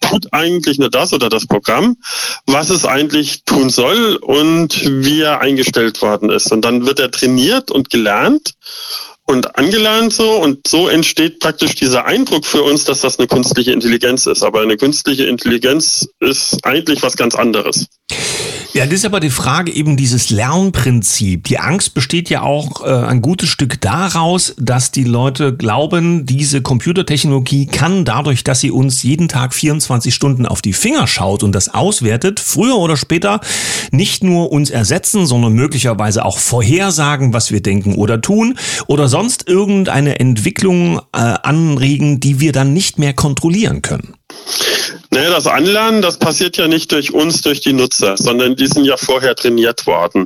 tut 0.00 0.32
eigentlich 0.32 0.78
nur 0.78 0.90
das 0.90 1.12
oder 1.12 1.28
das 1.28 1.46
Programm, 1.46 1.96
was 2.46 2.70
es 2.70 2.84
eigentlich 2.84 3.44
tun 3.44 3.70
soll 3.70 4.16
und 4.16 4.80
wie 4.84 5.20
er 5.20 5.40
eingestellt 5.40 6.02
worden 6.02 6.28
ist. 6.30 6.50
Und 6.50 6.62
dann 6.62 6.86
wird 6.86 6.98
er 6.98 7.10
trainiert 7.10 7.70
und 7.70 7.88
gelernt 7.88 8.54
und 9.26 9.56
angelernt 9.56 10.12
so 10.12 10.42
und 10.42 10.66
so 10.66 10.88
entsteht 10.88 11.40
praktisch 11.40 11.74
dieser 11.74 12.04
Eindruck 12.04 12.44
für 12.44 12.62
uns, 12.62 12.84
dass 12.84 13.00
das 13.00 13.18
eine 13.18 13.28
künstliche 13.28 13.72
Intelligenz 13.72 14.26
ist. 14.26 14.42
Aber 14.42 14.60
eine 14.60 14.76
künstliche 14.76 15.24
Intelligenz 15.24 16.08
ist 16.20 16.64
eigentlich 16.64 17.02
was 17.02 17.16
ganz 17.16 17.34
anderes. 17.34 17.86
Ja, 18.74 18.86
das 18.86 18.94
ist 18.94 19.04
aber 19.04 19.20
die 19.20 19.28
Frage 19.28 19.70
eben 19.70 19.98
dieses 19.98 20.30
Lernprinzip. 20.30 21.44
Die 21.44 21.58
Angst 21.58 21.92
besteht 21.92 22.30
ja 22.30 22.40
auch 22.40 22.82
äh, 22.82 22.88
ein 22.88 23.20
gutes 23.20 23.50
Stück 23.50 23.78
daraus, 23.82 24.54
dass 24.58 24.90
die 24.90 25.04
Leute 25.04 25.54
glauben, 25.54 26.24
diese 26.24 26.62
Computertechnologie 26.62 27.66
kann 27.66 28.06
dadurch, 28.06 28.44
dass 28.44 28.60
sie 28.60 28.70
uns 28.70 29.02
jeden 29.02 29.28
Tag 29.28 29.52
24 29.52 30.14
Stunden 30.14 30.46
auf 30.46 30.62
die 30.62 30.72
Finger 30.72 31.06
schaut 31.06 31.42
und 31.42 31.52
das 31.52 31.68
auswertet, 31.68 32.40
früher 32.40 32.76
oder 32.76 32.96
später 32.96 33.40
nicht 33.90 34.24
nur 34.24 34.50
uns 34.50 34.70
ersetzen, 34.70 35.26
sondern 35.26 35.52
möglicherweise 35.52 36.24
auch 36.24 36.38
vorhersagen, 36.38 37.34
was 37.34 37.52
wir 37.52 37.60
denken 37.60 37.96
oder 37.96 38.22
tun 38.22 38.56
oder 38.86 39.06
sonst 39.12 39.46
irgendeine 39.46 40.18
Entwicklung 40.20 40.98
äh, 41.12 41.18
anregen, 41.18 42.18
die 42.18 42.40
wir 42.40 42.52
dann 42.52 42.72
nicht 42.72 42.98
mehr 42.98 43.12
kontrollieren 43.12 43.82
können. 43.82 44.14
Naja, 45.12 45.28
das 45.28 45.46
Anlernen, 45.46 46.00
das 46.00 46.16
passiert 46.16 46.56
ja 46.56 46.68
nicht 46.68 46.90
durch 46.90 47.12
uns, 47.12 47.42
durch 47.42 47.60
die 47.60 47.74
Nutzer, 47.74 48.16
sondern 48.16 48.56
die 48.56 48.66
sind 48.66 48.86
ja 48.86 48.96
vorher 48.96 49.34
trainiert 49.36 49.86
worden. 49.86 50.24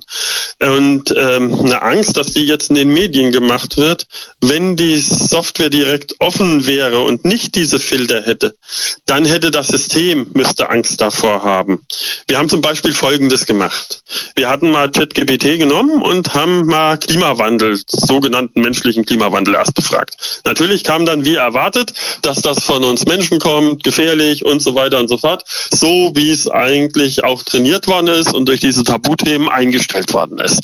Und 0.60 1.12
ähm, 1.16 1.58
eine 1.58 1.82
Angst, 1.82 2.16
dass 2.16 2.28
die 2.28 2.46
jetzt 2.46 2.68
in 2.70 2.76
den 2.76 2.90
Medien 2.90 3.32
gemacht 3.32 3.78
wird, 3.78 4.06
wenn 4.40 4.76
die 4.76 5.00
Software 5.00 5.70
direkt 5.70 6.14
offen 6.20 6.68
wäre 6.68 7.00
und 7.00 7.24
nicht 7.24 7.56
diese 7.56 7.80
Filter 7.80 8.22
hätte, 8.22 8.54
dann 9.06 9.24
hätte 9.24 9.50
das 9.50 9.66
System, 9.66 10.30
müsste 10.34 10.70
Angst 10.70 11.00
davor 11.00 11.42
haben. 11.42 11.84
Wir 12.28 12.38
haben 12.38 12.48
zum 12.48 12.60
Beispiel 12.60 12.92
Folgendes 12.92 13.44
gemacht. 13.44 14.04
Wir 14.36 14.48
hatten 14.48 14.70
mal 14.70 14.88
ChatGPT 14.88 15.58
genommen 15.58 16.00
und 16.00 16.32
haben 16.32 16.64
mal 16.64 16.96
Klimawandel, 16.96 17.76
sogenannten 17.88 18.60
menschlichen 18.60 19.04
Klimawandel 19.04 19.56
erst 19.56 19.74
befragt. 19.74 20.42
Natürlich 20.44 20.84
kam 20.84 21.06
dann 21.06 21.24
wie 21.24 21.34
erwartet, 21.34 21.92
dass 22.22 22.40
das 22.40 22.62
von 22.62 22.84
uns 22.84 23.04
Menschen 23.04 23.40
kommt, 23.40 23.82
gefährlich 23.82 24.44
und 24.44 24.60
so 24.60 24.75
weiter 24.76 25.00
und 25.00 25.08
so 25.08 25.18
fort, 25.18 25.42
so 25.72 26.12
wie 26.14 26.30
es 26.30 26.48
eigentlich 26.48 27.24
auch 27.24 27.42
trainiert 27.42 27.88
worden 27.88 28.08
ist 28.08 28.32
und 28.32 28.46
durch 28.46 28.60
diese 28.60 28.84
Tabuthemen 28.84 29.48
eingestellt 29.48 30.12
worden 30.12 30.38
ist. 30.38 30.60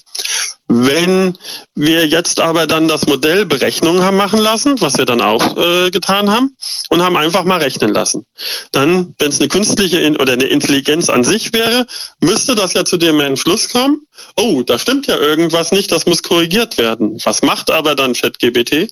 Wenn 0.74 1.36
wir 1.74 2.06
jetzt 2.06 2.40
aber 2.40 2.66
dann 2.66 2.88
das 2.88 3.06
Modell 3.06 3.44
Berechnungen 3.44 4.02
haben 4.02 4.16
machen 4.16 4.38
lassen, 4.38 4.80
was 4.80 4.96
wir 4.96 5.04
dann 5.04 5.20
auch 5.20 5.56
äh, 5.56 5.90
getan 5.90 6.30
haben, 6.30 6.56
und 6.88 7.02
haben 7.02 7.16
einfach 7.16 7.44
mal 7.44 7.60
rechnen 7.60 7.92
lassen, 7.92 8.24
dann, 8.70 9.14
wenn 9.18 9.28
es 9.28 9.38
eine 9.38 9.48
künstliche 9.48 10.16
oder 10.18 10.32
eine 10.32 10.44
Intelligenz 10.44 11.10
an 11.10 11.24
sich 11.24 11.52
wäre, 11.52 11.86
müsste 12.20 12.54
das 12.54 12.72
ja 12.72 12.86
zu 12.86 12.96
dem 12.96 13.20
Entschluss 13.20 13.68
kommen, 13.68 14.06
oh, 14.36 14.62
da 14.62 14.78
stimmt 14.78 15.06
ja 15.08 15.16
irgendwas 15.18 15.72
nicht, 15.72 15.92
das 15.92 16.06
muss 16.06 16.22
korrigiert 16.22 16.78
werden. 16.78 17.18
Was 17.24 17.42
macht 17.42 17.70
aber 17.70 17.94
dann 17.94 18.14
ChatGPT? 18.14 18.90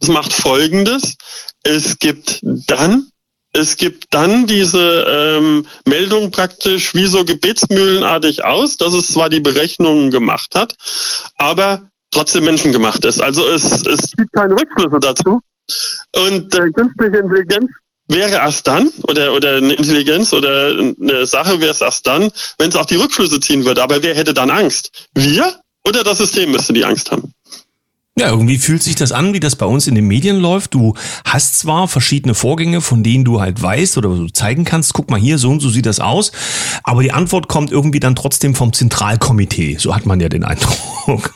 Es 0.00 0.08
macht 0.08 0.32
Folgendes. 0.32 1.16
Es 1.62 1.98
gibt 1.98 2.40
dann 2.42 3.10
es 3.58 3.76
gibt 3.76 4.06
dann 4.10 4.46
diese 4.46 5.04
ähm, 5.08 5.66
Meldung 5.86 6.30
praktisch 6.30 6.94
wie 6.94 7.06
so 7.06 7.24
gebetsmühlenartig 7.24 8.44
aus, 8.44 8.76
dass 8.76 8.94
es 8.94 9.08
zwar 9.08 9.28
die 9.28 9.40
Berechnungen 9.40 10.10
gemacht 10.10 10.54
hat, 10.54 10.74
aber 11.36 11.90
trotzdem 12.10 12.44
menschengemacht 12.44 13.04
ist. 13.04 13.20
Also 13.20 13.46
es, 13.46 13.86
es 13.86 14.12
gibt 14.16 14.32
keine 14.32 14.54
Rückschlüsse 14.54 14.98
dazu, 15.00 15.40
Und 16.16 16.54
äh, 16.54 16.70
künstliche 16.70 17.18
Intelligenz 17.18 17.70
wäre 18.08 18.36
erst 18.36 18.66
dann, 18.66 18.90
oder, 19.02 19.34
oder 19.34 19.56
eine 19.56 19.74
Intelligenz 19.74 20.32
oder 20.32 20.70
eine 20.70 21.26
Sache 21.26 21.60
wäre 21.60 21.72
es 21.72 21.80
erst 21.80 22.06
dann, 22.06 22.30
wenn 22.58 22.70
es 22.70 22.76
auch 22.76 22.86
die 22.86 22.96
Rückschlüsse 22.96 23.40
ziehen 23.40 23.64
würde. 23.64 23.82
Aber 23.82 24.02
wer 24.02 24.14
hätte 24.14 24.32
dann 24.32 24.50
Angst? 24.50 25.08
Wir 25.14 25.60
oder 25.86 26.04
das 26.04 26.18
System 26.18 26.52
müsste 26.52 26.72
die 26.72 26.84
Angst 26.84 27.10
haben? 27.10 27.32
Ja, 28.18 28.30
irgendwie 28.30 28.58
fühlt 28.58 28.82
sich 28.82 28.96
das 28.96 29.12
an, 29.12 29.32
wie 29.32 29.38
das 29.38 29.54
bei 29.54 29.64
uns 29.64 29.86
in 29.86 29.94
den 29.94 30.08
Medien 30.08 30.40
läuft. 30.40 30.74
Du 30.74 30.94
hast 31.24 31.60
zwar 31.60 31.86
verschiedene 31.86 32.34
Vorgänge, 32.34 32.80
von 32.80 33.04
denen 33.04 33.24
du 33.24 33.40
halt 33.40 33.62
weißt 33.62 33.96
oder 33.96 34.08
du 34.08 34.26
zeigen 34.28 34.64
kannst, 34.64 34.92
guck 34.92 35.08
mal 35.08 35.20
hier, 35.20 35.38
so 35.38 35.50
und 35.50 35.60
so 35.60 35.68
sieht 35.68 35.86
das 35.86 36.00
aus, 36.00 36.32
aber 36.82 37.04
die 37.04 37.12
Antwort 37.12 37.46
kommt 37.46 37.70
irgendwie 37.70 38.00
dann 38.00 38.16
trotzdem 38.16 38.56
vom 38.56 38.72
Zentralkomitee. 38.72 39.76
So 39.78 39.94
hat 39.94 40.04
man 40.04 40.18
ja 40.18 40.28
den 40.28 40.42
Eindruck. 40.42 41.32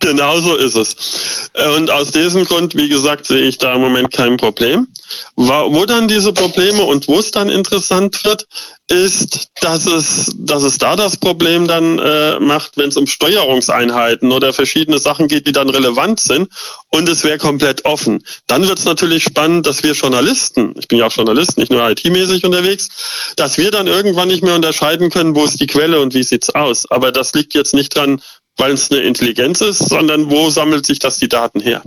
Genau 0.00 0.40
so 0.40 0.56
ist 0.56 0.76
es. 0.76 1.50
Und 1.76 1.90
aus 1.90 2.10
diesem 2.10 2.44
Grund, 2.44 2.74
wie 2.74 2.88
gesagt, 2.88 3.26
sehe 3.26 3.42
ich 3.42 3.58
da 3.58 3.74
im 3.74 3.80
Moment 3.80 4.12
kein 4.12 4.36
Problem. 4.36 4.88
Wo 5.36 5.84
dann 5.86 6.08
diese 6.08 6.32
Probleme 6.32 6.82
und 6.82 7.08
wo 7.08 7.18
es 7.18 7.30
dann 7.30 7.48
interessant 7.48 8.24
wird, 8.24 8.46
ist, 8.88 9.48
dass 9.60 9.86
es, 9.86 10.34
dass 10.38 10.62
es 10.62 10.78
da 10.78 10.96
das 10.96 11.18
Problem 11.18 11.68
dann 11.68 11.98
äh, 11.98 12.40
macht, 12.40 12.76
wenn 12.76 12.88
es 12.88 12.96
um 12.96 13.06
Steuerungseinheiten 13.06 14.32
oder 14.32 14.54
verschiedene 14.54 14.98
Sachen 14.98 15.28
geht, 15.28 15.46
die 15.46 15.52
dann 15.52 15.68
relevant 15.68 16.20
sind 16.20 16.48
und 16.88 17.08
es 17.08 17.22
wäre 17.22 17.36
komplett 17.36 17.84
offen. 17.84 18.24
Dann 18.46 18.66
wird 18.66 18.78
es 18.78 18.86
natürlich 18.86 19.24
spannend, 19.24 19.66
dass 19.66 19.82
wir 19.82 19.92
Journalisten, 19.92 20.74
ich 20.78 20.88
bin 20.88 20.98
ja 20.98 21.06
auch 21.06 21.12
Journalist, 21.12 21.58
nicht 21.58 21.70
nur 21.70 21.86
IT-mäßig 21.88 22.44
unterwegs, 22.44 22.88
dass 23.36 23.58
wir 23.58 23.70
dann 23.70 23.86
irgendwann 23.86 24.28
nicht 24.28 24.42
mehr 24.42 24.54
unterscheiden 24.54 25.10
können, 25.10 25.34
wo 25.34 25.44
ist 25.44 25.60
die 25.60 25.66
Quelle 25.66 26.00
und 26.00 26.14
wie 26.14 26.22
sieht's 26.22 26.50
aus. 26.50 26.90
Aber 26.90 27.12
das 27.12 27.34
liegt 27.34 27.52
jetzt 27.52 27.74
nicht 27.74 27.94
dran, 27.94 28.22
weil 28.58 28.72
es 28.72 28.90
eine 28.90 29.00
Intelligenz 29.00 29.60
ist, 29.60 29.78
sondern 29.78 30.30
wo 30.30 30.50
sammelt 30.50 30.84
sich 30.84 30.98
das 30.98 31.18
die 31.18 31.28
Daten 31.28 31.60
her? 31.60 31.82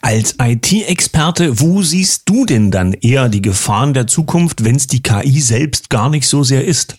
Als 0.00 0.36
IT-Experte, 0.40 1.60
wo 1.60 1.82
siehst 1.82 2.22
du 2.26 2.46
denn 2.46 2.70
dann 2.70 2.92
eher 2.92 3.28
die 3.28 3.42
Gefahren 3.42 3.92
der 3.92 4.06
Zukunft, 4.06 4.64
wenn 4.64 4.76
es 4.76 4.86
die 4.86 5.02
KI 5.02 5.40
selbst 5.40 5.90
gar 5.90 6.08
nicht 6.08 6.26
so 6.26 6.42
sehr 6.42 6.64
ist? 6.64 6.96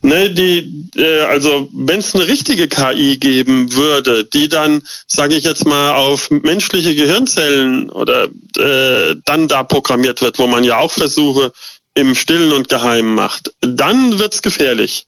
Ne, 0.00 0.30
die, 0.30 0.90
äh, 0.96 1.20
also 1.22 1.68
wenn 1.72 2.00
es 2.00 2.14
eine 2.14 2.26
richtige 2.26 2.68
KI 2.68 3.18
geben 3.18 3.72
würde, 3.72 4.24
die 4.24 4.48
dann, 4.48 4.82
sage 5.06 5.34
ich 5.34 5.44
jetzt 5.44 5.66
mal, 5.66 5.94
auf 5.94 6.30
menschliche 6.30 6.94
Gehirnzellen 6.94 7.90
oder 7.90 8.24
äh, 8.58 9.16
dann 9.24 9.48
da 9.48 9.62
programmiert 9.62 10.22
wird, 10.22 10.38
wo 10.38 10.46
man 10.46 10.64
ja 10.64 10.78
auch 10.78 10.90
Versuche 10.90 11.52
im 11.94 12.14
Stillen 12.14 12.52
und 12.52 12.68
Geheimen 12.68 13.14
macht, 13.14 13.52
dann 13.60 14.18
wird's 14.18 14.42
gefährlich. 14.42 15.06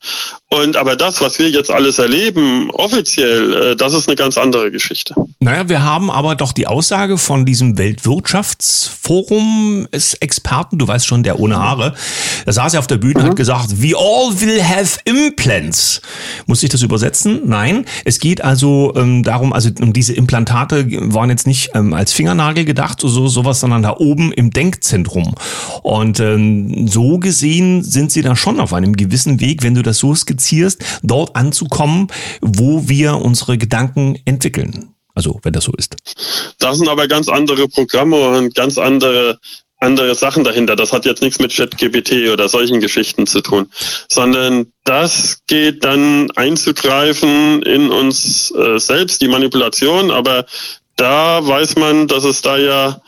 Und 0.49 0.76
aber 0.76 0.97
das, 0.97 1.21
was 1.21 1.38
wir 1.38 1.50
jetzt 1.50 1.71
alles 1.71 1.99
erleben, 1.99 2.71
offiziell, 2.71 3.73
äh, 3.73 3.76
das 3.76 3.93
ist 3.93 4.09
eine 4.09 4.16
ganz 4.16 4.38
andere 4.38 4.71
Geschichte. 4.71 5.14
Naja, 5.38 5.69
wir 5.69 5.83
haben 5.83 6.11
aber 6.11 6.35
doch 6.35 6.52
die 6.52 6.66
Aussage 6.66 7.19
von 7.19 7.45
diesem 7.45 7.76
Weltwirtschaftsforum 7.76 9.87
Experten, 10.21 10.78
du 10.78 10.88
weißt 10.88 11.07
schon, 11.07 11.23
der 11.23 11.38
ohne 11.38 11.59
Haare, 11.59 11.95
da 12.47 12.52
saß 12.52 12.73
er 12.75 12.81
auf 12.81 12.87
der 12.87 12.97
Bühne 12.97 13.16
und 13.16 13.25
mhm. 13.25 13.31
hat 13.31 13.37
gesagt, 13.37 13.83
we 13.83 13.93
all 13.97 14.40
will 14.40 14.62
have 14.62 14.99
implants. 15.05 16.00
Muss 16.47 16.62
ich 16.62 16.71
das 16.71 16.83
übersetzen? 16.83 17.43
Nein. 17.45 17.85
Es 18.05 18.19
geht 18.19 18.43
also 18.43 18.95
ähm, 18.97 19.25
darum, 19.25 19.52
also 19.52 19.71
um 19.81 19.93
diese 19.93 20.14
Implantate 20.14 20.87
waren 21.12 21.28
jetzt 21.28 21.47
nicht 21.47 21.71
ähm, 21.75 21.93
als 21.93 22.12
Fingernagel 22.12 22.64
gedacht, 22.64 23.00
so 23.00 23.28
sowas, 23.28 23.61
sondern 23.61 23.83
da 23.83 23.97
oben 23.97 24.33
im 24.33 24.50
Denkzentrum. 24.50 25.35
Und 25.83 26.19
ähm, 26.21 26.88
so 26.88 27.19
gesehen 27.19 27.83
sind 27.83 28.11
sie 28.11 28.23
da 28.23 28.37
schon 28.37 28.59
auf 28.59 28.73
einem 28.73 28.97
gewissen 28.97 29.38
Weg, 29.40 29.62
wenn 29.62 29.75
du 29.75 29.83
das 29.83 29.99
so 29.99 30.14
skizzierst 30.14 30.37
skizzierst, 30.37 31.00
dort 31.02 31.37
anzukommen, 31.37 32.09
wo 32.40 32.88
wir 32.88 33.16
unsere 33.16 33.59
Gedanken 33.59 34.19
entwickeln. 34.25 34.96
Also, 35.17 35.41
wenn 35.43 35.55
das 35.55 35.65
so 35.65 35.73
ist. 35.77 35.97
Da 36.59 36.75
sind 36.75 36.89
aber 36.89 37.09
ganz 37.09 37.29
andere 37.29 37.67
Programme 37.69 38.17
und 38.29 38.55
ganz 38.55 38.79
andere 38.79 39.41
andere 39.79 40.15
Sachen 40.15 40.45
dahinter. 40.45 40.77
Das 40.77 40.93
hat 40.93 41.05
jetzt 41.05 41.23
nichts 41.23 41.39
mit 41.39 41.55
ChatGPT 41.55 42.31
oder 42.33 42.49
solchen 42.49 42.81
Geschichten 42.81 43.27
zu 43.27 43.41
tun, 43.41 43.71
sondern 44.09 44.73
das 44.85 45.41
geht 45.47 45.85
dann 45.85 46.31
einzugreifen 46.33 47.63
in 47.63 47.91
uns 47.91 48.51
äh, 48.53 48.79
selbst, 48.79 49.21
die 49.21 49.29
Manipulation, 49.29 50.11
aber 50.11 50.47
da 50.97 51.47
weiß 51.47 51.77
man, 51.77 52.09
dass 52.09 52.25
es 52.25 52.41
da 52.41 52.57
ja 52.57 53.03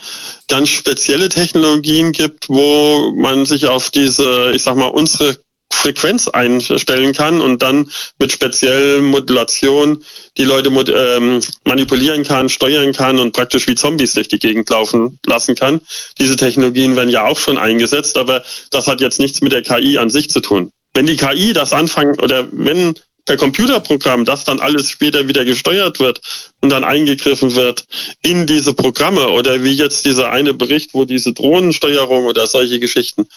ganz 0.46 0.68
spezielle 0.68 1.30
Technologien 1.30 2.12
gibt, 2.12 2.50
wo 2.50 3.12
man 3.16 3.46
sich 3.46 3.66
auf 3.66 3.90
diese, 3.90 4.52
ich 4.52 4.62
sag 4.62 4.76
mal, 4.76 4.88
unsere 4.88 5.38
Frequenz 5.70 6.28
einstellen 6.28 7.12
kann 7.12 7.40
und 7.40 7.62
dann 7.62 7.90
mit 8.18 8.32
speziellen 8.32 9.04
Modulation 9.04 10.04
die 10.36 10.44
Leute 10.44 10.70
ähm, 10.70 11.40
manipulieren 11.64 12.24
kann, 12.24 12.48
steuern 12.48 12.92
kann 12.92 13.18
und 13.18 13.32
praktisch 13.32 13.66
wie 13.68 13.74
Zombies 13.74 14.14
durch 14.14 14.28
die 14.28 14.38
Gegend 14.38 14.68
laufen 14.70 15.18
lassen 15.26 15.54
kann. 15.54 15.80
Diese 16.18 16.36
Technologien 16.36 16.96
werden 16.96 17.10
ja 17.10 17.26
auch 17.26 17.38
schon 17.38 17.58
eingesetzt, 17.58 18.16
aber 18.16 18.42
das 18.70 18.86
hat 18.86 19.00
jetzt 19.00 19.20
nichts 19.20 19.40
mit 19.40 19.52
der 19.52 19.62
KI 19.62 19.98
an 19.98 20.10
sich 20.10 20.30
zu 20.30 20.40
tun. 20.40 20.70
Wenn 20.94 21.06
die 21.06 21.16
KI 21.16 21.52
das 21.52 21.72
anfangen 21.72 22.18
oder 22.18 22.48
wenn 22.50 22.94
per 23.28 23.36
Computerprogramm 23.36 24.24
das 24.24 24.44
dann 24.44 24.58
alles 24.58 24.90
später 24.90 25.28
wieder 25.28 25.44
gesteuert 25.44 26.00
wird 26.00 26.22
und 26.62 26.70
dann 26.70 26.82
eingegriffen 26.82 27.54
wird 27.54 27.84
in 28.22 28.46
diese 28.46 28.72
Programme 28.72 29.28
oder 29.28 29.62
wie 29.62 29.74
jetzt 29.74 30.06
dieser 30.06 30.30
eine 30.30 30.54
Bericht, 30.54 30.94
wo 30.94 31.04
diese 31.04 31.34
Drohnensteuerung 31.34 32.24
oder 32.24 32.46
solche 32.46 32.80
Geschichten, 32.80 33.28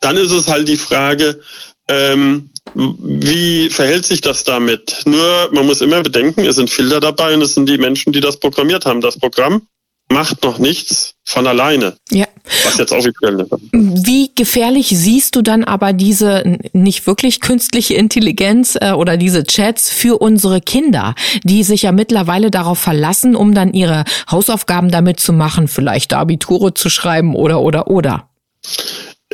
dann 0.00 0.16
ist 0.16 0.32
es 0.32 0.48
halt 0.48 0.66
die 0.66 0.78
Frage, 0.78 1.42
ähm, 1.88 2.50
wie 2.74 3.68
verhält 3.70 4.04
sich 4.06 4.20
das 4.20 4.44
damit? 4.44 5.02
Nur, 5.04 5.50
man 5.52 5.66
muss 5.66 5.80
immer 5.80 6.02
bedenken, 6.02 6.44
es 6.44 6.56
sind 6.56 6.70
Filter 6.70 7.00
dabei 7.00 7.34
und 7.34 7.42
es 7.42 7.54
sind 7.54 7.68
die 7.68 7.78
Menschen, 7.78 8.12
die 8.12 8.20
das 8.20 8.38
programmiert 8.38 8.86
haben. 8.86 9.00
Das 9.00 9.18
Programm 9.18 9.66
macht 10.10 10.42
noch 10.44 10.58
nichts 10.58 11.14
von 11.24 11.46
alleine. 11.46 11.96
Ja. 12.10 12.26
Was 12.64 12.76
jetzt 12.78 12.92
offiziell 12.92 13.40
ist. 13.40 13.50
Wie 13.72 14.30
gefährlich 14.34 14.88
siehst 14.88 15.34
du 15.34 15.42
dann 15.42 15.64
aber 15.64 15.92
diese 15.92 16.58
nicht 16.72 17.06
wirklich 17.06 17.40
künstliche 17.40 17.94
Intelligenz 17.94 18.76
äh, 18.80 18.92
oder 18.92 19.16
diese 19.16 19.44
Chats 19.44 19.90
für 19.90 20.20
unsere 20.20 20.60
Kinder, 20.60 21.14
die 21.42 21.64
sich 21.64 21.82
ja 21.82 21.92
mittlerweile 21.92 22.50
darauf 22.50 22.78
verlassen, 22.78 23.34
um 23.34 23.54
dann 23.54 23.72
ihre 23.72 24.04
Hausaufgaben 24.30 24.90
damit 24.90 25.20
zu 25.20 25.32
machen, 25.32 25.68
vielleicht 25.68 26.12
Abiture 26.12 26.74
zu 26.74 26.90
schreiben 26.90 27.34
oder 27.34 27.60
oder 27.60 27.88
oder? 27.88 28.28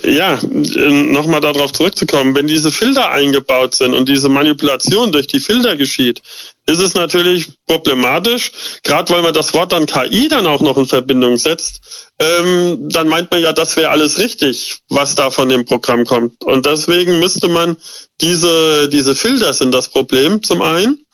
Ja, 0.04 0.38
nochmal 0.42 1.40
darauf 1.40 1.72
zurückzukommen, 1.72 2.34
wenn 2.34 2.46
diese 2.46 2.70
Filter 2.70 3.10
eingebaut 3.10 3.74
sind 3.74 3.92
und 3.94 4.08
diese 4.08 4.28
Manipulation 4.28 5.12
durch 5.12 5.26
die 5.26 5.40
Filter 5.40 5.76
geschieht, 5.76 6.22
ist 6.66 6.80
es 6.80 6.94
natürlich 6.94 7.48
problematisch, 7.66 8.52
gerade 8.82 9.12
weil 9.12 9.22
man 9.22 9.34
das 9.34 9.52
Wort 9.52 9.72
dann 9.72 9.86
KI 9.86 10.28
dann 10.28 10.46
auch 10.46 10.60
noch 10.60 10.78
in 10.78 10.86
Verbindung 10.86 11.36
setzt, 11.36 11.80
ähm, 12.18 12.88
dann 12.88 13.08
meint 13.08 13.30
man 13.30 13.42
ja, 13.42 13.52
das 13.52 13.76
wäre 13.76 13.90
alles 13.90 14.18
richtig, 14.18 14.78
was 14.88 15.14
da 15.14 15.30
von 15.30 15.48
dem 15.48 15.64
Programm 15.64 16.04
kommt. 16.04 16.42
Und 16.44 16.66
deswegen 16.66 17.18
müsste 17.18 17.48
man 17.48 17.76
diese, 18.20 18.88
diese 18.88 19.14
Filter 19.14 19.52
sind 19.52 19.72
das 19.72 19.88
Problem 19.88 20.42
zum 20.42 20.62
einen 20.62 21.04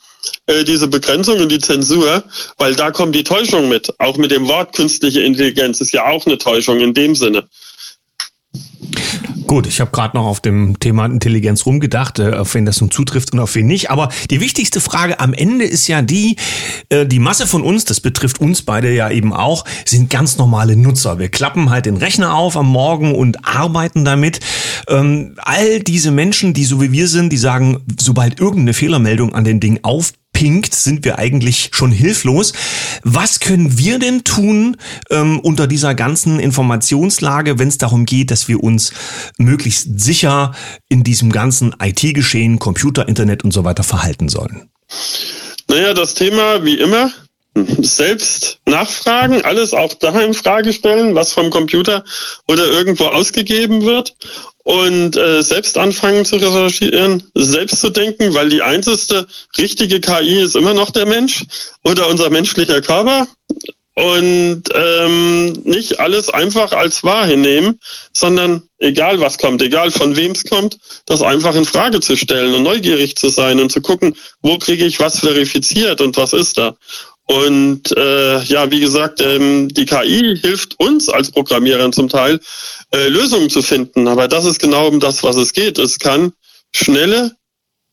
äh, 0.45 0.63
diese 0.63 0.87
Begrenzung 0.87 1.39
und 1.39 1.51
die 1.51 1.59
Zensur, 1.59 2.23
weil 2.57 2.75
da 2.75 2.91
kommt 2.91 3.15
die 3.15 3.23
Täuschung 3.23 3.69
mit. 3.69 3.93
Auch 3.99 4.17
mit 4.17 4.31
dem 4.31 4.47
Wort 4.47 4.75
künstliche 4.75 5.21
Intelligenz 5.21 5.81
ist 5.81 5.93
ja 5.93 6.05
auch 6.05 6.25
eine 6.25 6.37
Täuschung 6.37 6.79
in 6.79 6.93
dem 6.93 7.15
Sinne. 7.15 7.47
Gut, 9.47 9.65
ich 9.65 9.79
habe 9.79 9.91
gerade 9.91 10.17
noch 10.17 10.25
auf 10.25 10.41
dem 10.41 10.77
Thema 10.77 11.05
Intelligenz 11.05 11.65
rumgedacht, 11.65 12.19
äh, 12.19 12.33
auf 12.33 12.53
wen 12.53 12.65
das 12.65 12.81
nun 12.81 12.91
zutrifft 12.91 13.31
und 13.31 13.39
auf 13.39 13.55
wen 13.55 13.65
nicht. 13.65 13.89
Aber 13.89 14.09
die 14.29 14.41
wichtigste 14.41 14.81
Frage 14.81 15.21
am 15.21 15.33
Ende 15.33 15.63
ist 15.63 15.87
ja 15.87 16.01
die, 16.01 16.35
äh, 16.89 17.05
die 17.05 17.19
Masse 17.19 17.47
von 17.47 17.63
uns, 17.63 17.85
das 17.85 18.01
betrifft 18.01 18.41
uns 18.41 18.61
beide 18.61 18.93
ja 18.93 19.09
eben 19.09 19.31
auch, 19.31 19.63
sind 19.85 20.09
ganz 20.09 20.37
normale 20.37 20.75
Nutzer. 20.75 21.17
Wir 21.17 21.29
klappen 21.29 21.69
halt 21.69 21.85
den 21.85 21.95
Rechner 21.95 22.35
auf 22.35 22.57
am 22.57 22.67
Morgen 22.67 23.15
und 23.15 23.47
arbeiten 23.47 24.03
damit. 24.03 24.41
Ähm, 24.89 25.35
all 25.37 25.79
diese 25.79 26.11
Menschen, 26.11 26.53
die 26.53 26.65
so 26.65 26.81
wie 26.81 26.91
wir 26.91 27.07
sind, 27.07 27.31
die 27.31 27.37
sagen, 27.37 27.85
sobald 27.97 28.41
irgendeine 28.41 28.73
Fehlermeldung 28.73 29.33
an 29.33 29.45
den 29.45 29.61
Ding 29.61 29.79
auf 29.83 30.11
pinkt, 30.37 30.75
sind 30.75 31.03
wir 31.03 31.17
eigentlich 31.17 31.71
schon 31.73 31.91
hilflos. 31.91 32.53
Was 33.01 33.39
können 33.39 33.79
wir 33.79 33.97
denn 33.97 34.23
tun 34.23 34.77
ähm, 35.09 35.39
unter 35.39 35.65
dieser 35.65 35.95
ganzen 35.95 36.39
Informationslage, 36.39 37.57
wenn 37.57 37.69
es 37.69 37.79
darum 37.79 38.05
geht, 38.05 38.29
dass 38.29 38.47
wir 38.47 38.63
uns 38.63 38.93
möglichst 39.39 39.99
sicher 39.99 40.53
in 40.89 41.03
diesem 41.03 41.31
ganzen 41.31 41.75
IT-Geschehen, 41.81 42.59
Computer, 42.59 43.07
Internet 43.07 43.43
und 43.43 43.51
so 43.51 43.63
weiter 43.63 43.81
verhalten 43.81 44.29
sollen? 44.29 44.69
Naja, 45.69 45.95
das 45.95 46.13
Thema 46.13 46.63
wie 46.63 46.75
immer 46.75 47.11
selbst 47.79 48.59
nachfragen, 48.67 49.41
alles 49.41 49.73
auch 49.73 49.95
da 49.95 50.19
in 50.21 50.35
Frage 50.35 50.71
stellen, 50.71 51.15
was 51.15 51.33
vom 51.33 51.49
Computer 51.49 52.03
oder 52.47 52.63
irgendwo 52.67 53.05
ausgegeben 53.05 53.81
wird 53.81 54.15
und 54.67 55.15
äh, 55.15 55.41
selbst 55.43 55.77
anfangen 55.77 56.25
zu 56.25 56.35
recherchieren, 56.35 57.23
selbst 57.35 57.79
zu 57.79 57.89
denken, 57.89 58.33
weil 58.33 58.49
die 58.49 58.61
einzige 58.61 59.25
richtige 59.57 60.01
KI 60.01 60.41
ist 60.41 60.57
immer 60.57 60.73
noch 60.73 60.91
der 60.91 61.05
Mensch 61.05 61.45
oder 61.85 62.09
unser 62.09 62.29
menschlicher 62.29 62.81
Körper 62.81 63.29
und 63.93 64.63
ähm, 64.75 65.53
nicht 65.63 66.01
alles 66.01 66.29
einfach 66.29 66.73
als 66.73 67.05
wahr 67.05 67.25
hinnehmen, 67.25 67.79
sondern 68.11 68.63
egal 68.77 69.21
was 69.21 69.37
kommt, 69.37 69.61
egal 69.61 69.89
von 69.89 70.17
wem 70.17 70.33
es 70.33 70.43
kommt, 70.43 70.77
das 71.05 71.21
einfach 71.21 71.55
in 71.55 71.63
Frage 71.63 72.01
zu 72.01 72.17
stellen 72.17 72.53
und 72.53 72.63
neugierig 72.63 73.15
zu 73.15 73.29
sein 73.29 73.61
und 73.61 73.71
zu 73.71 73.79
gucken, 73.79 74.17
wo 74.41 74.57
kriege 74.57 74.85
ich 74.85 74.99
was 74.99 75.21
verifiziert 75.21 76.01
und 76.01 76.17
was 76.17 76.33
ist 76.33 76.57
da. 76.57 76.75
Und 77.27 77.91
äh, 77.97 78.41
ja, 78.43 78.71
wie 78.71 78.79
gesagt, 78.79 79.21
ähm, 79.21 79.67
die 79.69 79.85
KI 79.85 80.37
hilft 80.41 80.79
uns 80.79 81.09
als 81.09 81.29
Programmierern 81.29 81.91
zum 81.91 82.07
Teil, 82.07 82.39
äh, 82.93 83.09
Lösungen 83.09 83.49
zu 83.49 83.61
finden. 83.61 84.07
Aber 84.07 84.29
das 84.29 84.45
ist 84.45 84.59
genau 84.59 84.87
um 84.87 85.01
das, 85.01 85.23
was 85.23 85.35
es 85.35 85.51
geht. 85.51 85.77
Es 85.77 85.99
kann 85.99 86.31
schnelle 86.71 87.35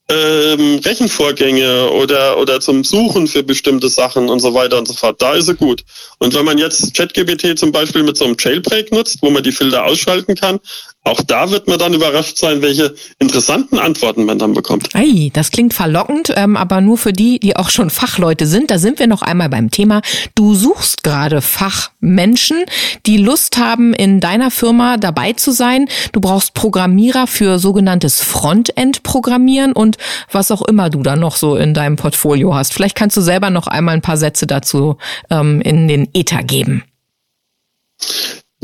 ähm, 0.09 0.81
Rechenvorgänge 0.85 1.91
oder, 1.91 2.39
oder 2.39 2.61
zum 2.61 2.85
Suchen 2.85 3.27
für 3.27 3.43
bestimmte 3.43 3.89
Sachen 3.89 4.29
und 4.29 4.41
so 4.41 4.55
weiter 4.55 4.79
und 4.79 4.87
so 4.87 4.95
fort. 4.95 5.21
Da 5.21 5.35
ist 5.35 5.49
er 5.49 5.55
gut. 5.55 5.83
Und 6.19 6.35
wenn 6.35 6.45
man 6.45 6.59
jetzt 6.59 6.95
ChatGPT 6.95 7.59
zum 7.59 7.73
Beispiel 7.73 8.03
mit 8.03 8.17
so 8.17 8.27
einem 8.27 8.37
Jailbreak 8.39 8.93
nutzt, 8.93 9.19
wo 9.23 9.31
man 9.31 9.43
die 9.43 9.53
Filter 9.53 9.85
ausschalten 9.85 10.35
kann, 10.35 10.61
auch 11.05 11.21
da 11.21 11.51
wird 11.51 11.69
man 11.69 11.79
dann 11.79 11.93
überrascht 11.93 12.39
sein, 12.39 12.63
welche 12.63 12.95
interessanten 13.19 13.79
Antworten 13.79 14.25
man 14.25 14.39
dann 14.39 14.55
bekommt. 14.55 14.89
Ei, 14.95 15.31
das 15.35 15.51
klingt 15.51 15.75
verlockend, 15.75 16.33
ähm, 16.35 16.57
aber 16.57 16.81
nur 16.81 16.97
für 16.97 17.13
die, 17.13 17.39
die 17.39 17.57
auch 17.57 17.69
schon 17.69 17.91
Fachleute 17.91 18.47
sind. 18.47 18.71
Da 18.71 18.79
sind 18.79 18.99
wir 18.99 19.07
noch 19.07 19.21
einmal 19.21 19.51
beim 19.51 19.71
Thema. 19.71 20.01
Du 20.35 20.55
suchst 20.55 21.03
gerade 21.03 21.43
Fachmenschen, 21.43 22.65
die 23.05 23.19
Lust 23.19 23.59
haben, 23.59 23.93
in 23.93 24.21
deiner 24.21 24.51
Firma 24.51 24.97
dabei 24.97 25.35
zu 25.35 25.51
sein. 25.51 25.89
Du 26.13 26.21
brauchst 26.21 26.55
Programmierer 26.55 27.27
für 27.27 27.59
sogenanntes 27.59 28.23
Frontend-Programmieren 28.23 29.73
und 29.73 29.99
was 30.33 30.51
auch 30.51 30.63
immer 30.63 30.89
du 30.89 31.03
da 31.03 31.17
noch 31.17 31.37
so 31.37 31.57
in 31.57 31.75
deinem 31.75 31.97
Portfolio 31.97 32.55
hast. 32.55 32.73
Vielleicht 32.73 32.97
kannst 32.97 33.17
du 33.17 33.21
selber 33.21 33.51
noch 33.51 33.67
einmal 33.67 33.95
ein 33.95 34.03
paar 34.03 34.17
Sätze 34.17 34.47
dazu 34.47 34.97
ähm, 35.29 35.61
in 35.61 35.87
den 35.87 36.09
Ether 36.15 36.43
geben. 36.43 36.83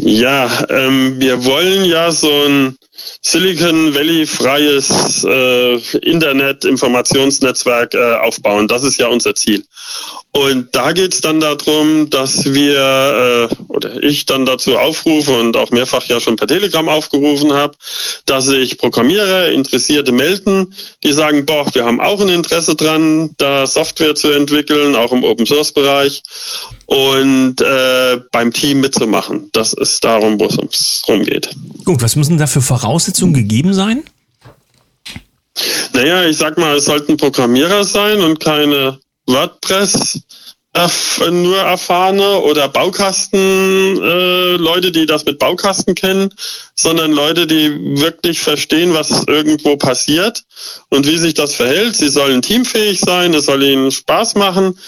Ja, 0.03 0.49
ähm, 0.71 1.21
wir 1.21 1.45
wollen 1.45 1.85
ja 1.85 2.11
so 2.11 2.31
ein 2.47 2.79
Silicon 3.23 3.95
Valley 3.95 4.27
freies 4.27 5.25
äh, 5.25 5.77
Internet-Informationsnetzwerk 5.99 7.95
äh, 7.95 8.15
aufbauen. 8.15 8.69
Das 8.69 8.83
ist 8.83 8.99
ja 8.99 9.09
unser 9.09 9.35
Ziel. 9.35 9.65
Und 10.33 10.69
da 10.73 10.93
geht 10.93 11.13
es 11.13 11.21
dann 11.21 11.41
darum, 11.41 12.09
dass 12.09 12.45
wir 12.45 13.49
äh, 13.51 13.55
oder 13.69 14.01
ich 14.03 14.27
dann 14.27 14.47
dazu 14.47 14.79
aufrufe 14.79 15.33
und 15.33 15.57
auch 15.57 15.73
mehrfach 15.73 16.05
ja 16.05 16.21
schon 16.21 16.37
per 16.37 16.47
Telegram 16.47 16.89
aufgerufen 16.89 17.53
habe, 17.53 17.75
dass 18.27 18.47
sich 18.47 18.79
Programmierer, 18.79 19.51
Interessierte 19.51 20.13
melden, 20.13 20.73
die 21.03 21.13
sagen, 21.13 21.47
boah, 21.47 21.67
wir 21.75 21.85
haben 21.85 22.01
auch 22.01 22.21
ein 22.21 22.29
Interesse 22.29 22.77
dran, 22.77 23.31
da 23.39 23.67
Software 23.67 24.15
zu 24.15 24.31
entwickeln, 24.31 24.95
auch 24.95 25.11
im 25.11 25.25
Open 25.25 25.47
Source 25.47 25.73
Bereich 25.73 26.23
und 26.87 27.61
äh, 27.61 28.21
beim 28.31 28.53
Team 28.53 28.81
mitzumachen. 28.81 29.49
Das 29.53 29.73
ist 29.73 30.05
darum, 30.05 30.39
wo 30.39 30.47
es 30.47 31.03
rumgeht. 31.09 31.51
Gut, 31.85 32.03
was 32.03 32.15
müssen 32.15 32.39
da 32.39 32.47
für 32.47 32.63
Voraussetzungen 32.91 33.35
gegeben 33.35 33.73
sein? 33.73 34.03
Naja, 35.93 36.25
ich 36.25 36.37
sag 36.39 36.59
mal, 36.59 36.75
es 36.75 36.87
sollten 36.87 37.17
Programmierer 37.17 37.85
sein 37.85 38.21
und 38.21 38.41
keine 38.41 38.99
WordPress 39.27 40.19
nur 41.31 41.59
erfahrene 41.59 42.41
oder 42.41 42.69
Baukasten 42.69 44.01
äh, 44.03 44.57
Leute, 44.57 44.91
die 44.91 45.07
das 45.07 45.25
mit 45.25 45.39
Baukasten 45.39 45.95
kennen, 45.95 46.35
sondern 46.75 47.13
Leute, 47.13 47.47
die 47.47 48.01
wirklich 48.01 48.41
verstehen, 48.41 48.93
was 48.95 49.25
irgendwo 49.29 49.77
passiert 49.77 50.43
und 50.89 51.07
wie 51.07 51.19
sich 51.19 51.35
das 51.35 51.55
verhält. 51.55 51.95
Sie 51.95 52.09
sollen 52.09 52.43
teamfähig 52.43 52.99
sein, 52.99 53.35
es 53.35 53.47
soll 53.47 53.63
ihnen 53.63 53.93
Spaß 53.93 54.35
machen 54.35 54.79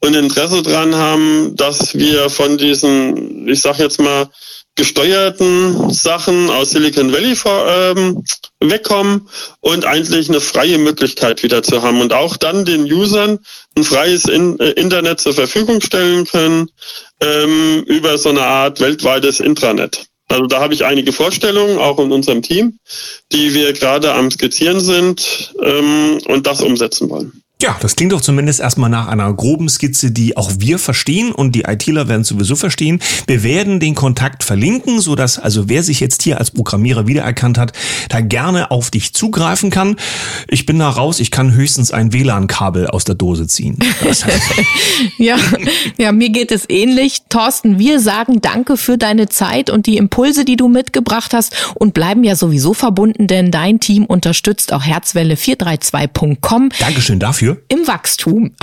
und 0.00 0.14
Interesse 0.14 0.62
dran 0.62 0.96
haben, 0.96 1.54
dass 1.54 1.96
wir 1.96 2.28
von 2.28 2.58
diesen, 2.58 3.46
ich 3.48 3.60
sag 3.60 3.78
jetzt 3.78 4.00
mal, 4.00 4.28
gesteuerten 4.74 5.90
Sachen 5.90 6.48
aus 6.50 6.70
Silicon 6.70 7.12
Valley 7.12 7.36
vor, 7.36 7.66
ähm, 7.68 8.24
wegkommen 8.60 9.28
und 9.60 9.84
eigentlich 9.84 10.28
eine 10.28 10.40
freie 10.40 10.78
Möglichkeit 10.78 11.42
wieder 11.42 11.62
zu 11.62 11.82
haben 11.82 12.00
und 12.00 12.12
auch 12.12 12.36
dann 12.36 12.64
den 12.64 12.90
Usern 12.90 13.38
ein 13.76 13.84
freies 13.84 14.24
In 14.24 14.58
äh, 14.60 14.70
Internet 14.70 15.20
zur 15.20 15.34
Verfügung 15.34 15.80
stellen 15.80 16.26
können 16.26 16.70
ähm, 17.20 17.84
über 17.86 18.16
so 18.16 18.30
eine 18.30 18.42
Art 18.42 18.80
weltweites 18.80 19.40
Intranet. 19.40 20.06
Also 20.28 20.46
da 20.46 20.60
habe 20.60 20.72
ich 20.72 20.86
einige 20.86 21.12
Vorstellungen, 21.12 21.78
auch 21.78 21.98
in 21.98 22.10
unserem 22.10 22.40
Team, 22.40 22.78
die 23.32 23.52
wir 23.52 23.74
gerade 23.74 24.14
am 24.14 24.30
Skizzieren 24.30 24.80
sind 24.80 25.52
ähm, 25.62 26.20
und 26.26 26.46
das 26.46 26.62
umsetzen 26.62 27.10
wollen. 27.10 27.41
Ja, 27.62 27.76
das 27.78 27.94
klingt 27.94 28.10
doch 28.10 28.20
zumindest 28.20 28.58
erstmal 28.58 28.90
nach 28.90 29.06
einer 29.06 29.32
groben 29.32 29.68
Skizze, 29.68 30.10
die 30.10 30.36
auch 30.36 30.50
wir 30.58 30.80
verstehen 30.80 31.30
und 31.30 31.54
die 31.54 31.60
ITler 31.60 32.08
werden 32.08 32.24
sowieso 32.24 32.56
verstehen. 32.56 32.98
Wir 33.28 33.44
werden 33.44 33.78
den 33.78 33.94
Kontakt 33.94 34.42
verlinken, 34.42 34.98
so 34.98 35.14
dass 35.14 35.38
also 35.38 35.68
wer 35.68 35.84
sich 35.84 36.00
jetzt 36.00 36.22
hier 36.22 36.40
als 36.40 36.50
Programmierer 36.50 37.06
wiedererkannt 37.06 37.58
hat, 37.58 37.72
da 38.08 38.20
gerne 38.20 38.72
auf 38.72 38.90
dich 38.90 39.12
zugreifen 39.12 39.70
kann. 39.70 39.94
Ich 40.48 40.66
bin 40.66 40.80
da 40.80 40.88
raus, 40.88 41.20
ich 41.20 41.30
kann 41.30 41.54
höchstens 41.54 41.92
ein 41.92 42.12
WLAN-Kabel 42.12 42.88
aus 42.88 43.04
der 43.04 43.14
Dose 43.14 43.46
ziehen. 43.46 43.78
ja, 45.18 45.36
ja, 45.98 46.10
mir 46.10 46.30
geht 46.30 46.50
es 46.50 46.68
ähnlich. 46.68 47.18
Thorsten, 47.28 47.78
wir 47.78 48.00
sagen 48.00 48.40
danke 48.40 48.76
für 48.76 48.98
deine 48.98 49.28
Zeit 49.28 49.70
und 49.70 49.86
die 49.86 49.98
Impulse, 49.98 50.44
die 50.44 50.56
du 50.56 50.66
mitgebracht 50.66 51.32
hast 51.32 51.54
und 51.76 51.94
bleiben 51.94 52.24
ja 52.24 52.34
sowieso 52.34 52.74
verbunden, 52.74 53.28
denn 53.28 53.52
dein 53.52 53.78
Team 53.78 54.04
unterstützt 54.04 54.72
auch 54.72 54.82
Herzwelle432.com. 54.82 56.70
Dankeschön 56.80 57.20
dafür 57.20 57.51
im 57.68 57.86
Wachstum. 57.86 58.54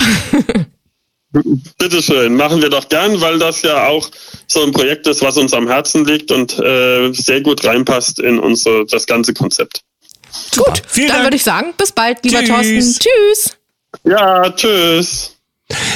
Bitteschön, 1.78 2.34
machen 2.34 2.60
wir 2.60 2.70
doch 2.70 2.88
gern, 2.88 3.20
weil 3.20 3.38
das 3.38 3.62
ja 3.62 3.86
auch 3.86 4.10
so 4.48 4.64
ein 4.64 4.72
Projekt 4.72 5.06
ist, 5.06 5.22
was 5.22 5.36
uns 5.36 5.54
am 5.54 5.68
Herzen 5.68 6.04
liegt 6.04 6.32
und 6.32 6.58
äh, 6.58 7.12
sehr 7.12 7.40
gut 7.40 7.64
reinpasst 7.64 8.18
in 8.18 8.40
unser 8.40 8.84
das 8.86 9.06
ganze 9.06 9.32
Konzept. 9.32 9.82
Super. 10.52 10.72
Gut, 10.72 10.82
Vielen 10.88 11.08
dann 11.08 11.22
würde 11.22 11.36
ich 11.36 11.44
sagen, 11.44 11.72
bis 11.76 11.92
bald, 11.92 12.24
lieber 12.24 12.40
tschüss. 12.40 12.48
Thorsten. 12.48 12.98
Tschüss. 12.98 13.56
Ja, 14.04 14.50
tschüss. 14.50 15.36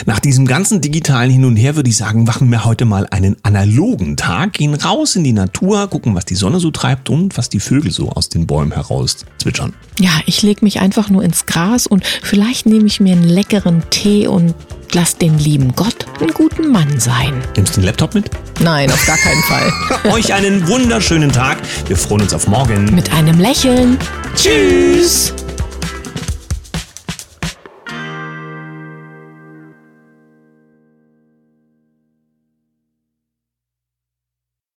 Nach 0.07 0.21
diesem 0.21 0.47
ganzen 0.47 0.81
digitalen 0.81 1.31
Hin 1.31 1.45
und 1.45 1.57
Her 1.57 1.77
würde 1.77 1.91
ich 1.91 1.97
sagen, 1.97 2.25
machen 2.25 2.51
wir 2.51 2.65
heute 2.65 2.85
mal 2.85 3.07
einen 3.11 3.37
analogen 3.43 4.17
Tag, 4.17 4.55
gehen 4.55 4.75
raus 4.75 5.17
in 5.17 5.25
die 5.25 5.33
Natur, 5.33 5.89
gucken, 5.89 6.15
was 6.15 6.25
die 6.25 6.35
Sonne 6.35 6.61
so 6.61 6.71
treibt 6.71 7.11
und 7.11 7.37
was 7.37 7.49
die 7.49 7.61
Vögel 7.61 7.91
so 7.91 8.11
aus 8.11 8.29
den 8.29 8.47
Bäumen 8.47 8.73
heraus 8.73 9.25
zwitschern. 9.39 9.73
Ja, 9.99 10.11
ich 10.27 10.43
lege 10.43 10.65
mich 10.65 10.81
einfach 10.81 11.11
nur 11.11 11.23
ins 11.23 11.47
Gras 11.47 11.87
und 11.87 12.05
vielleicht 12.23 12.67
nehme 12.67 12.87
ich 12.87 13.01
mir 13.01 13.13
einen 13.13 13.29
leckeren 13.29 13.83
Tee 13.91 14.27
und 14.27 14.55
lass 14.93 15.17
den 15.17 15.39
lieben 15.39 15.75
Gott 15.75 16.07
einen 16.21 16.33
guten 16.33 16.71
Mann 16.71 17.01
sein. 17.01 17.43
Nimmst 17.57 17.77
du 17.77 17.81
den 17.81 17.87
Laptop 17.87 18.15
mit? 18.15 18.31
Nein, 18.61 18.91
auf 18.91 19.07
gar 19.07 19.19
keinen 19.19 19.43
Fall. 19.43 19.73
Euch 20.13 20.33
einen 20.33 20.67
wunderschönen 20.69 21.33
Tag. 21.33 21.59
Wir 21.87 21.97
freuen 21.97 22.23
uns 22.23 22.35
auf 22.35 22.47
morgen. 22.47 22.95
Mit 22.95 23.13
einem 23.13 23.39
Lächeln. 23.41 23.99
Tschüss. 24.37 25.33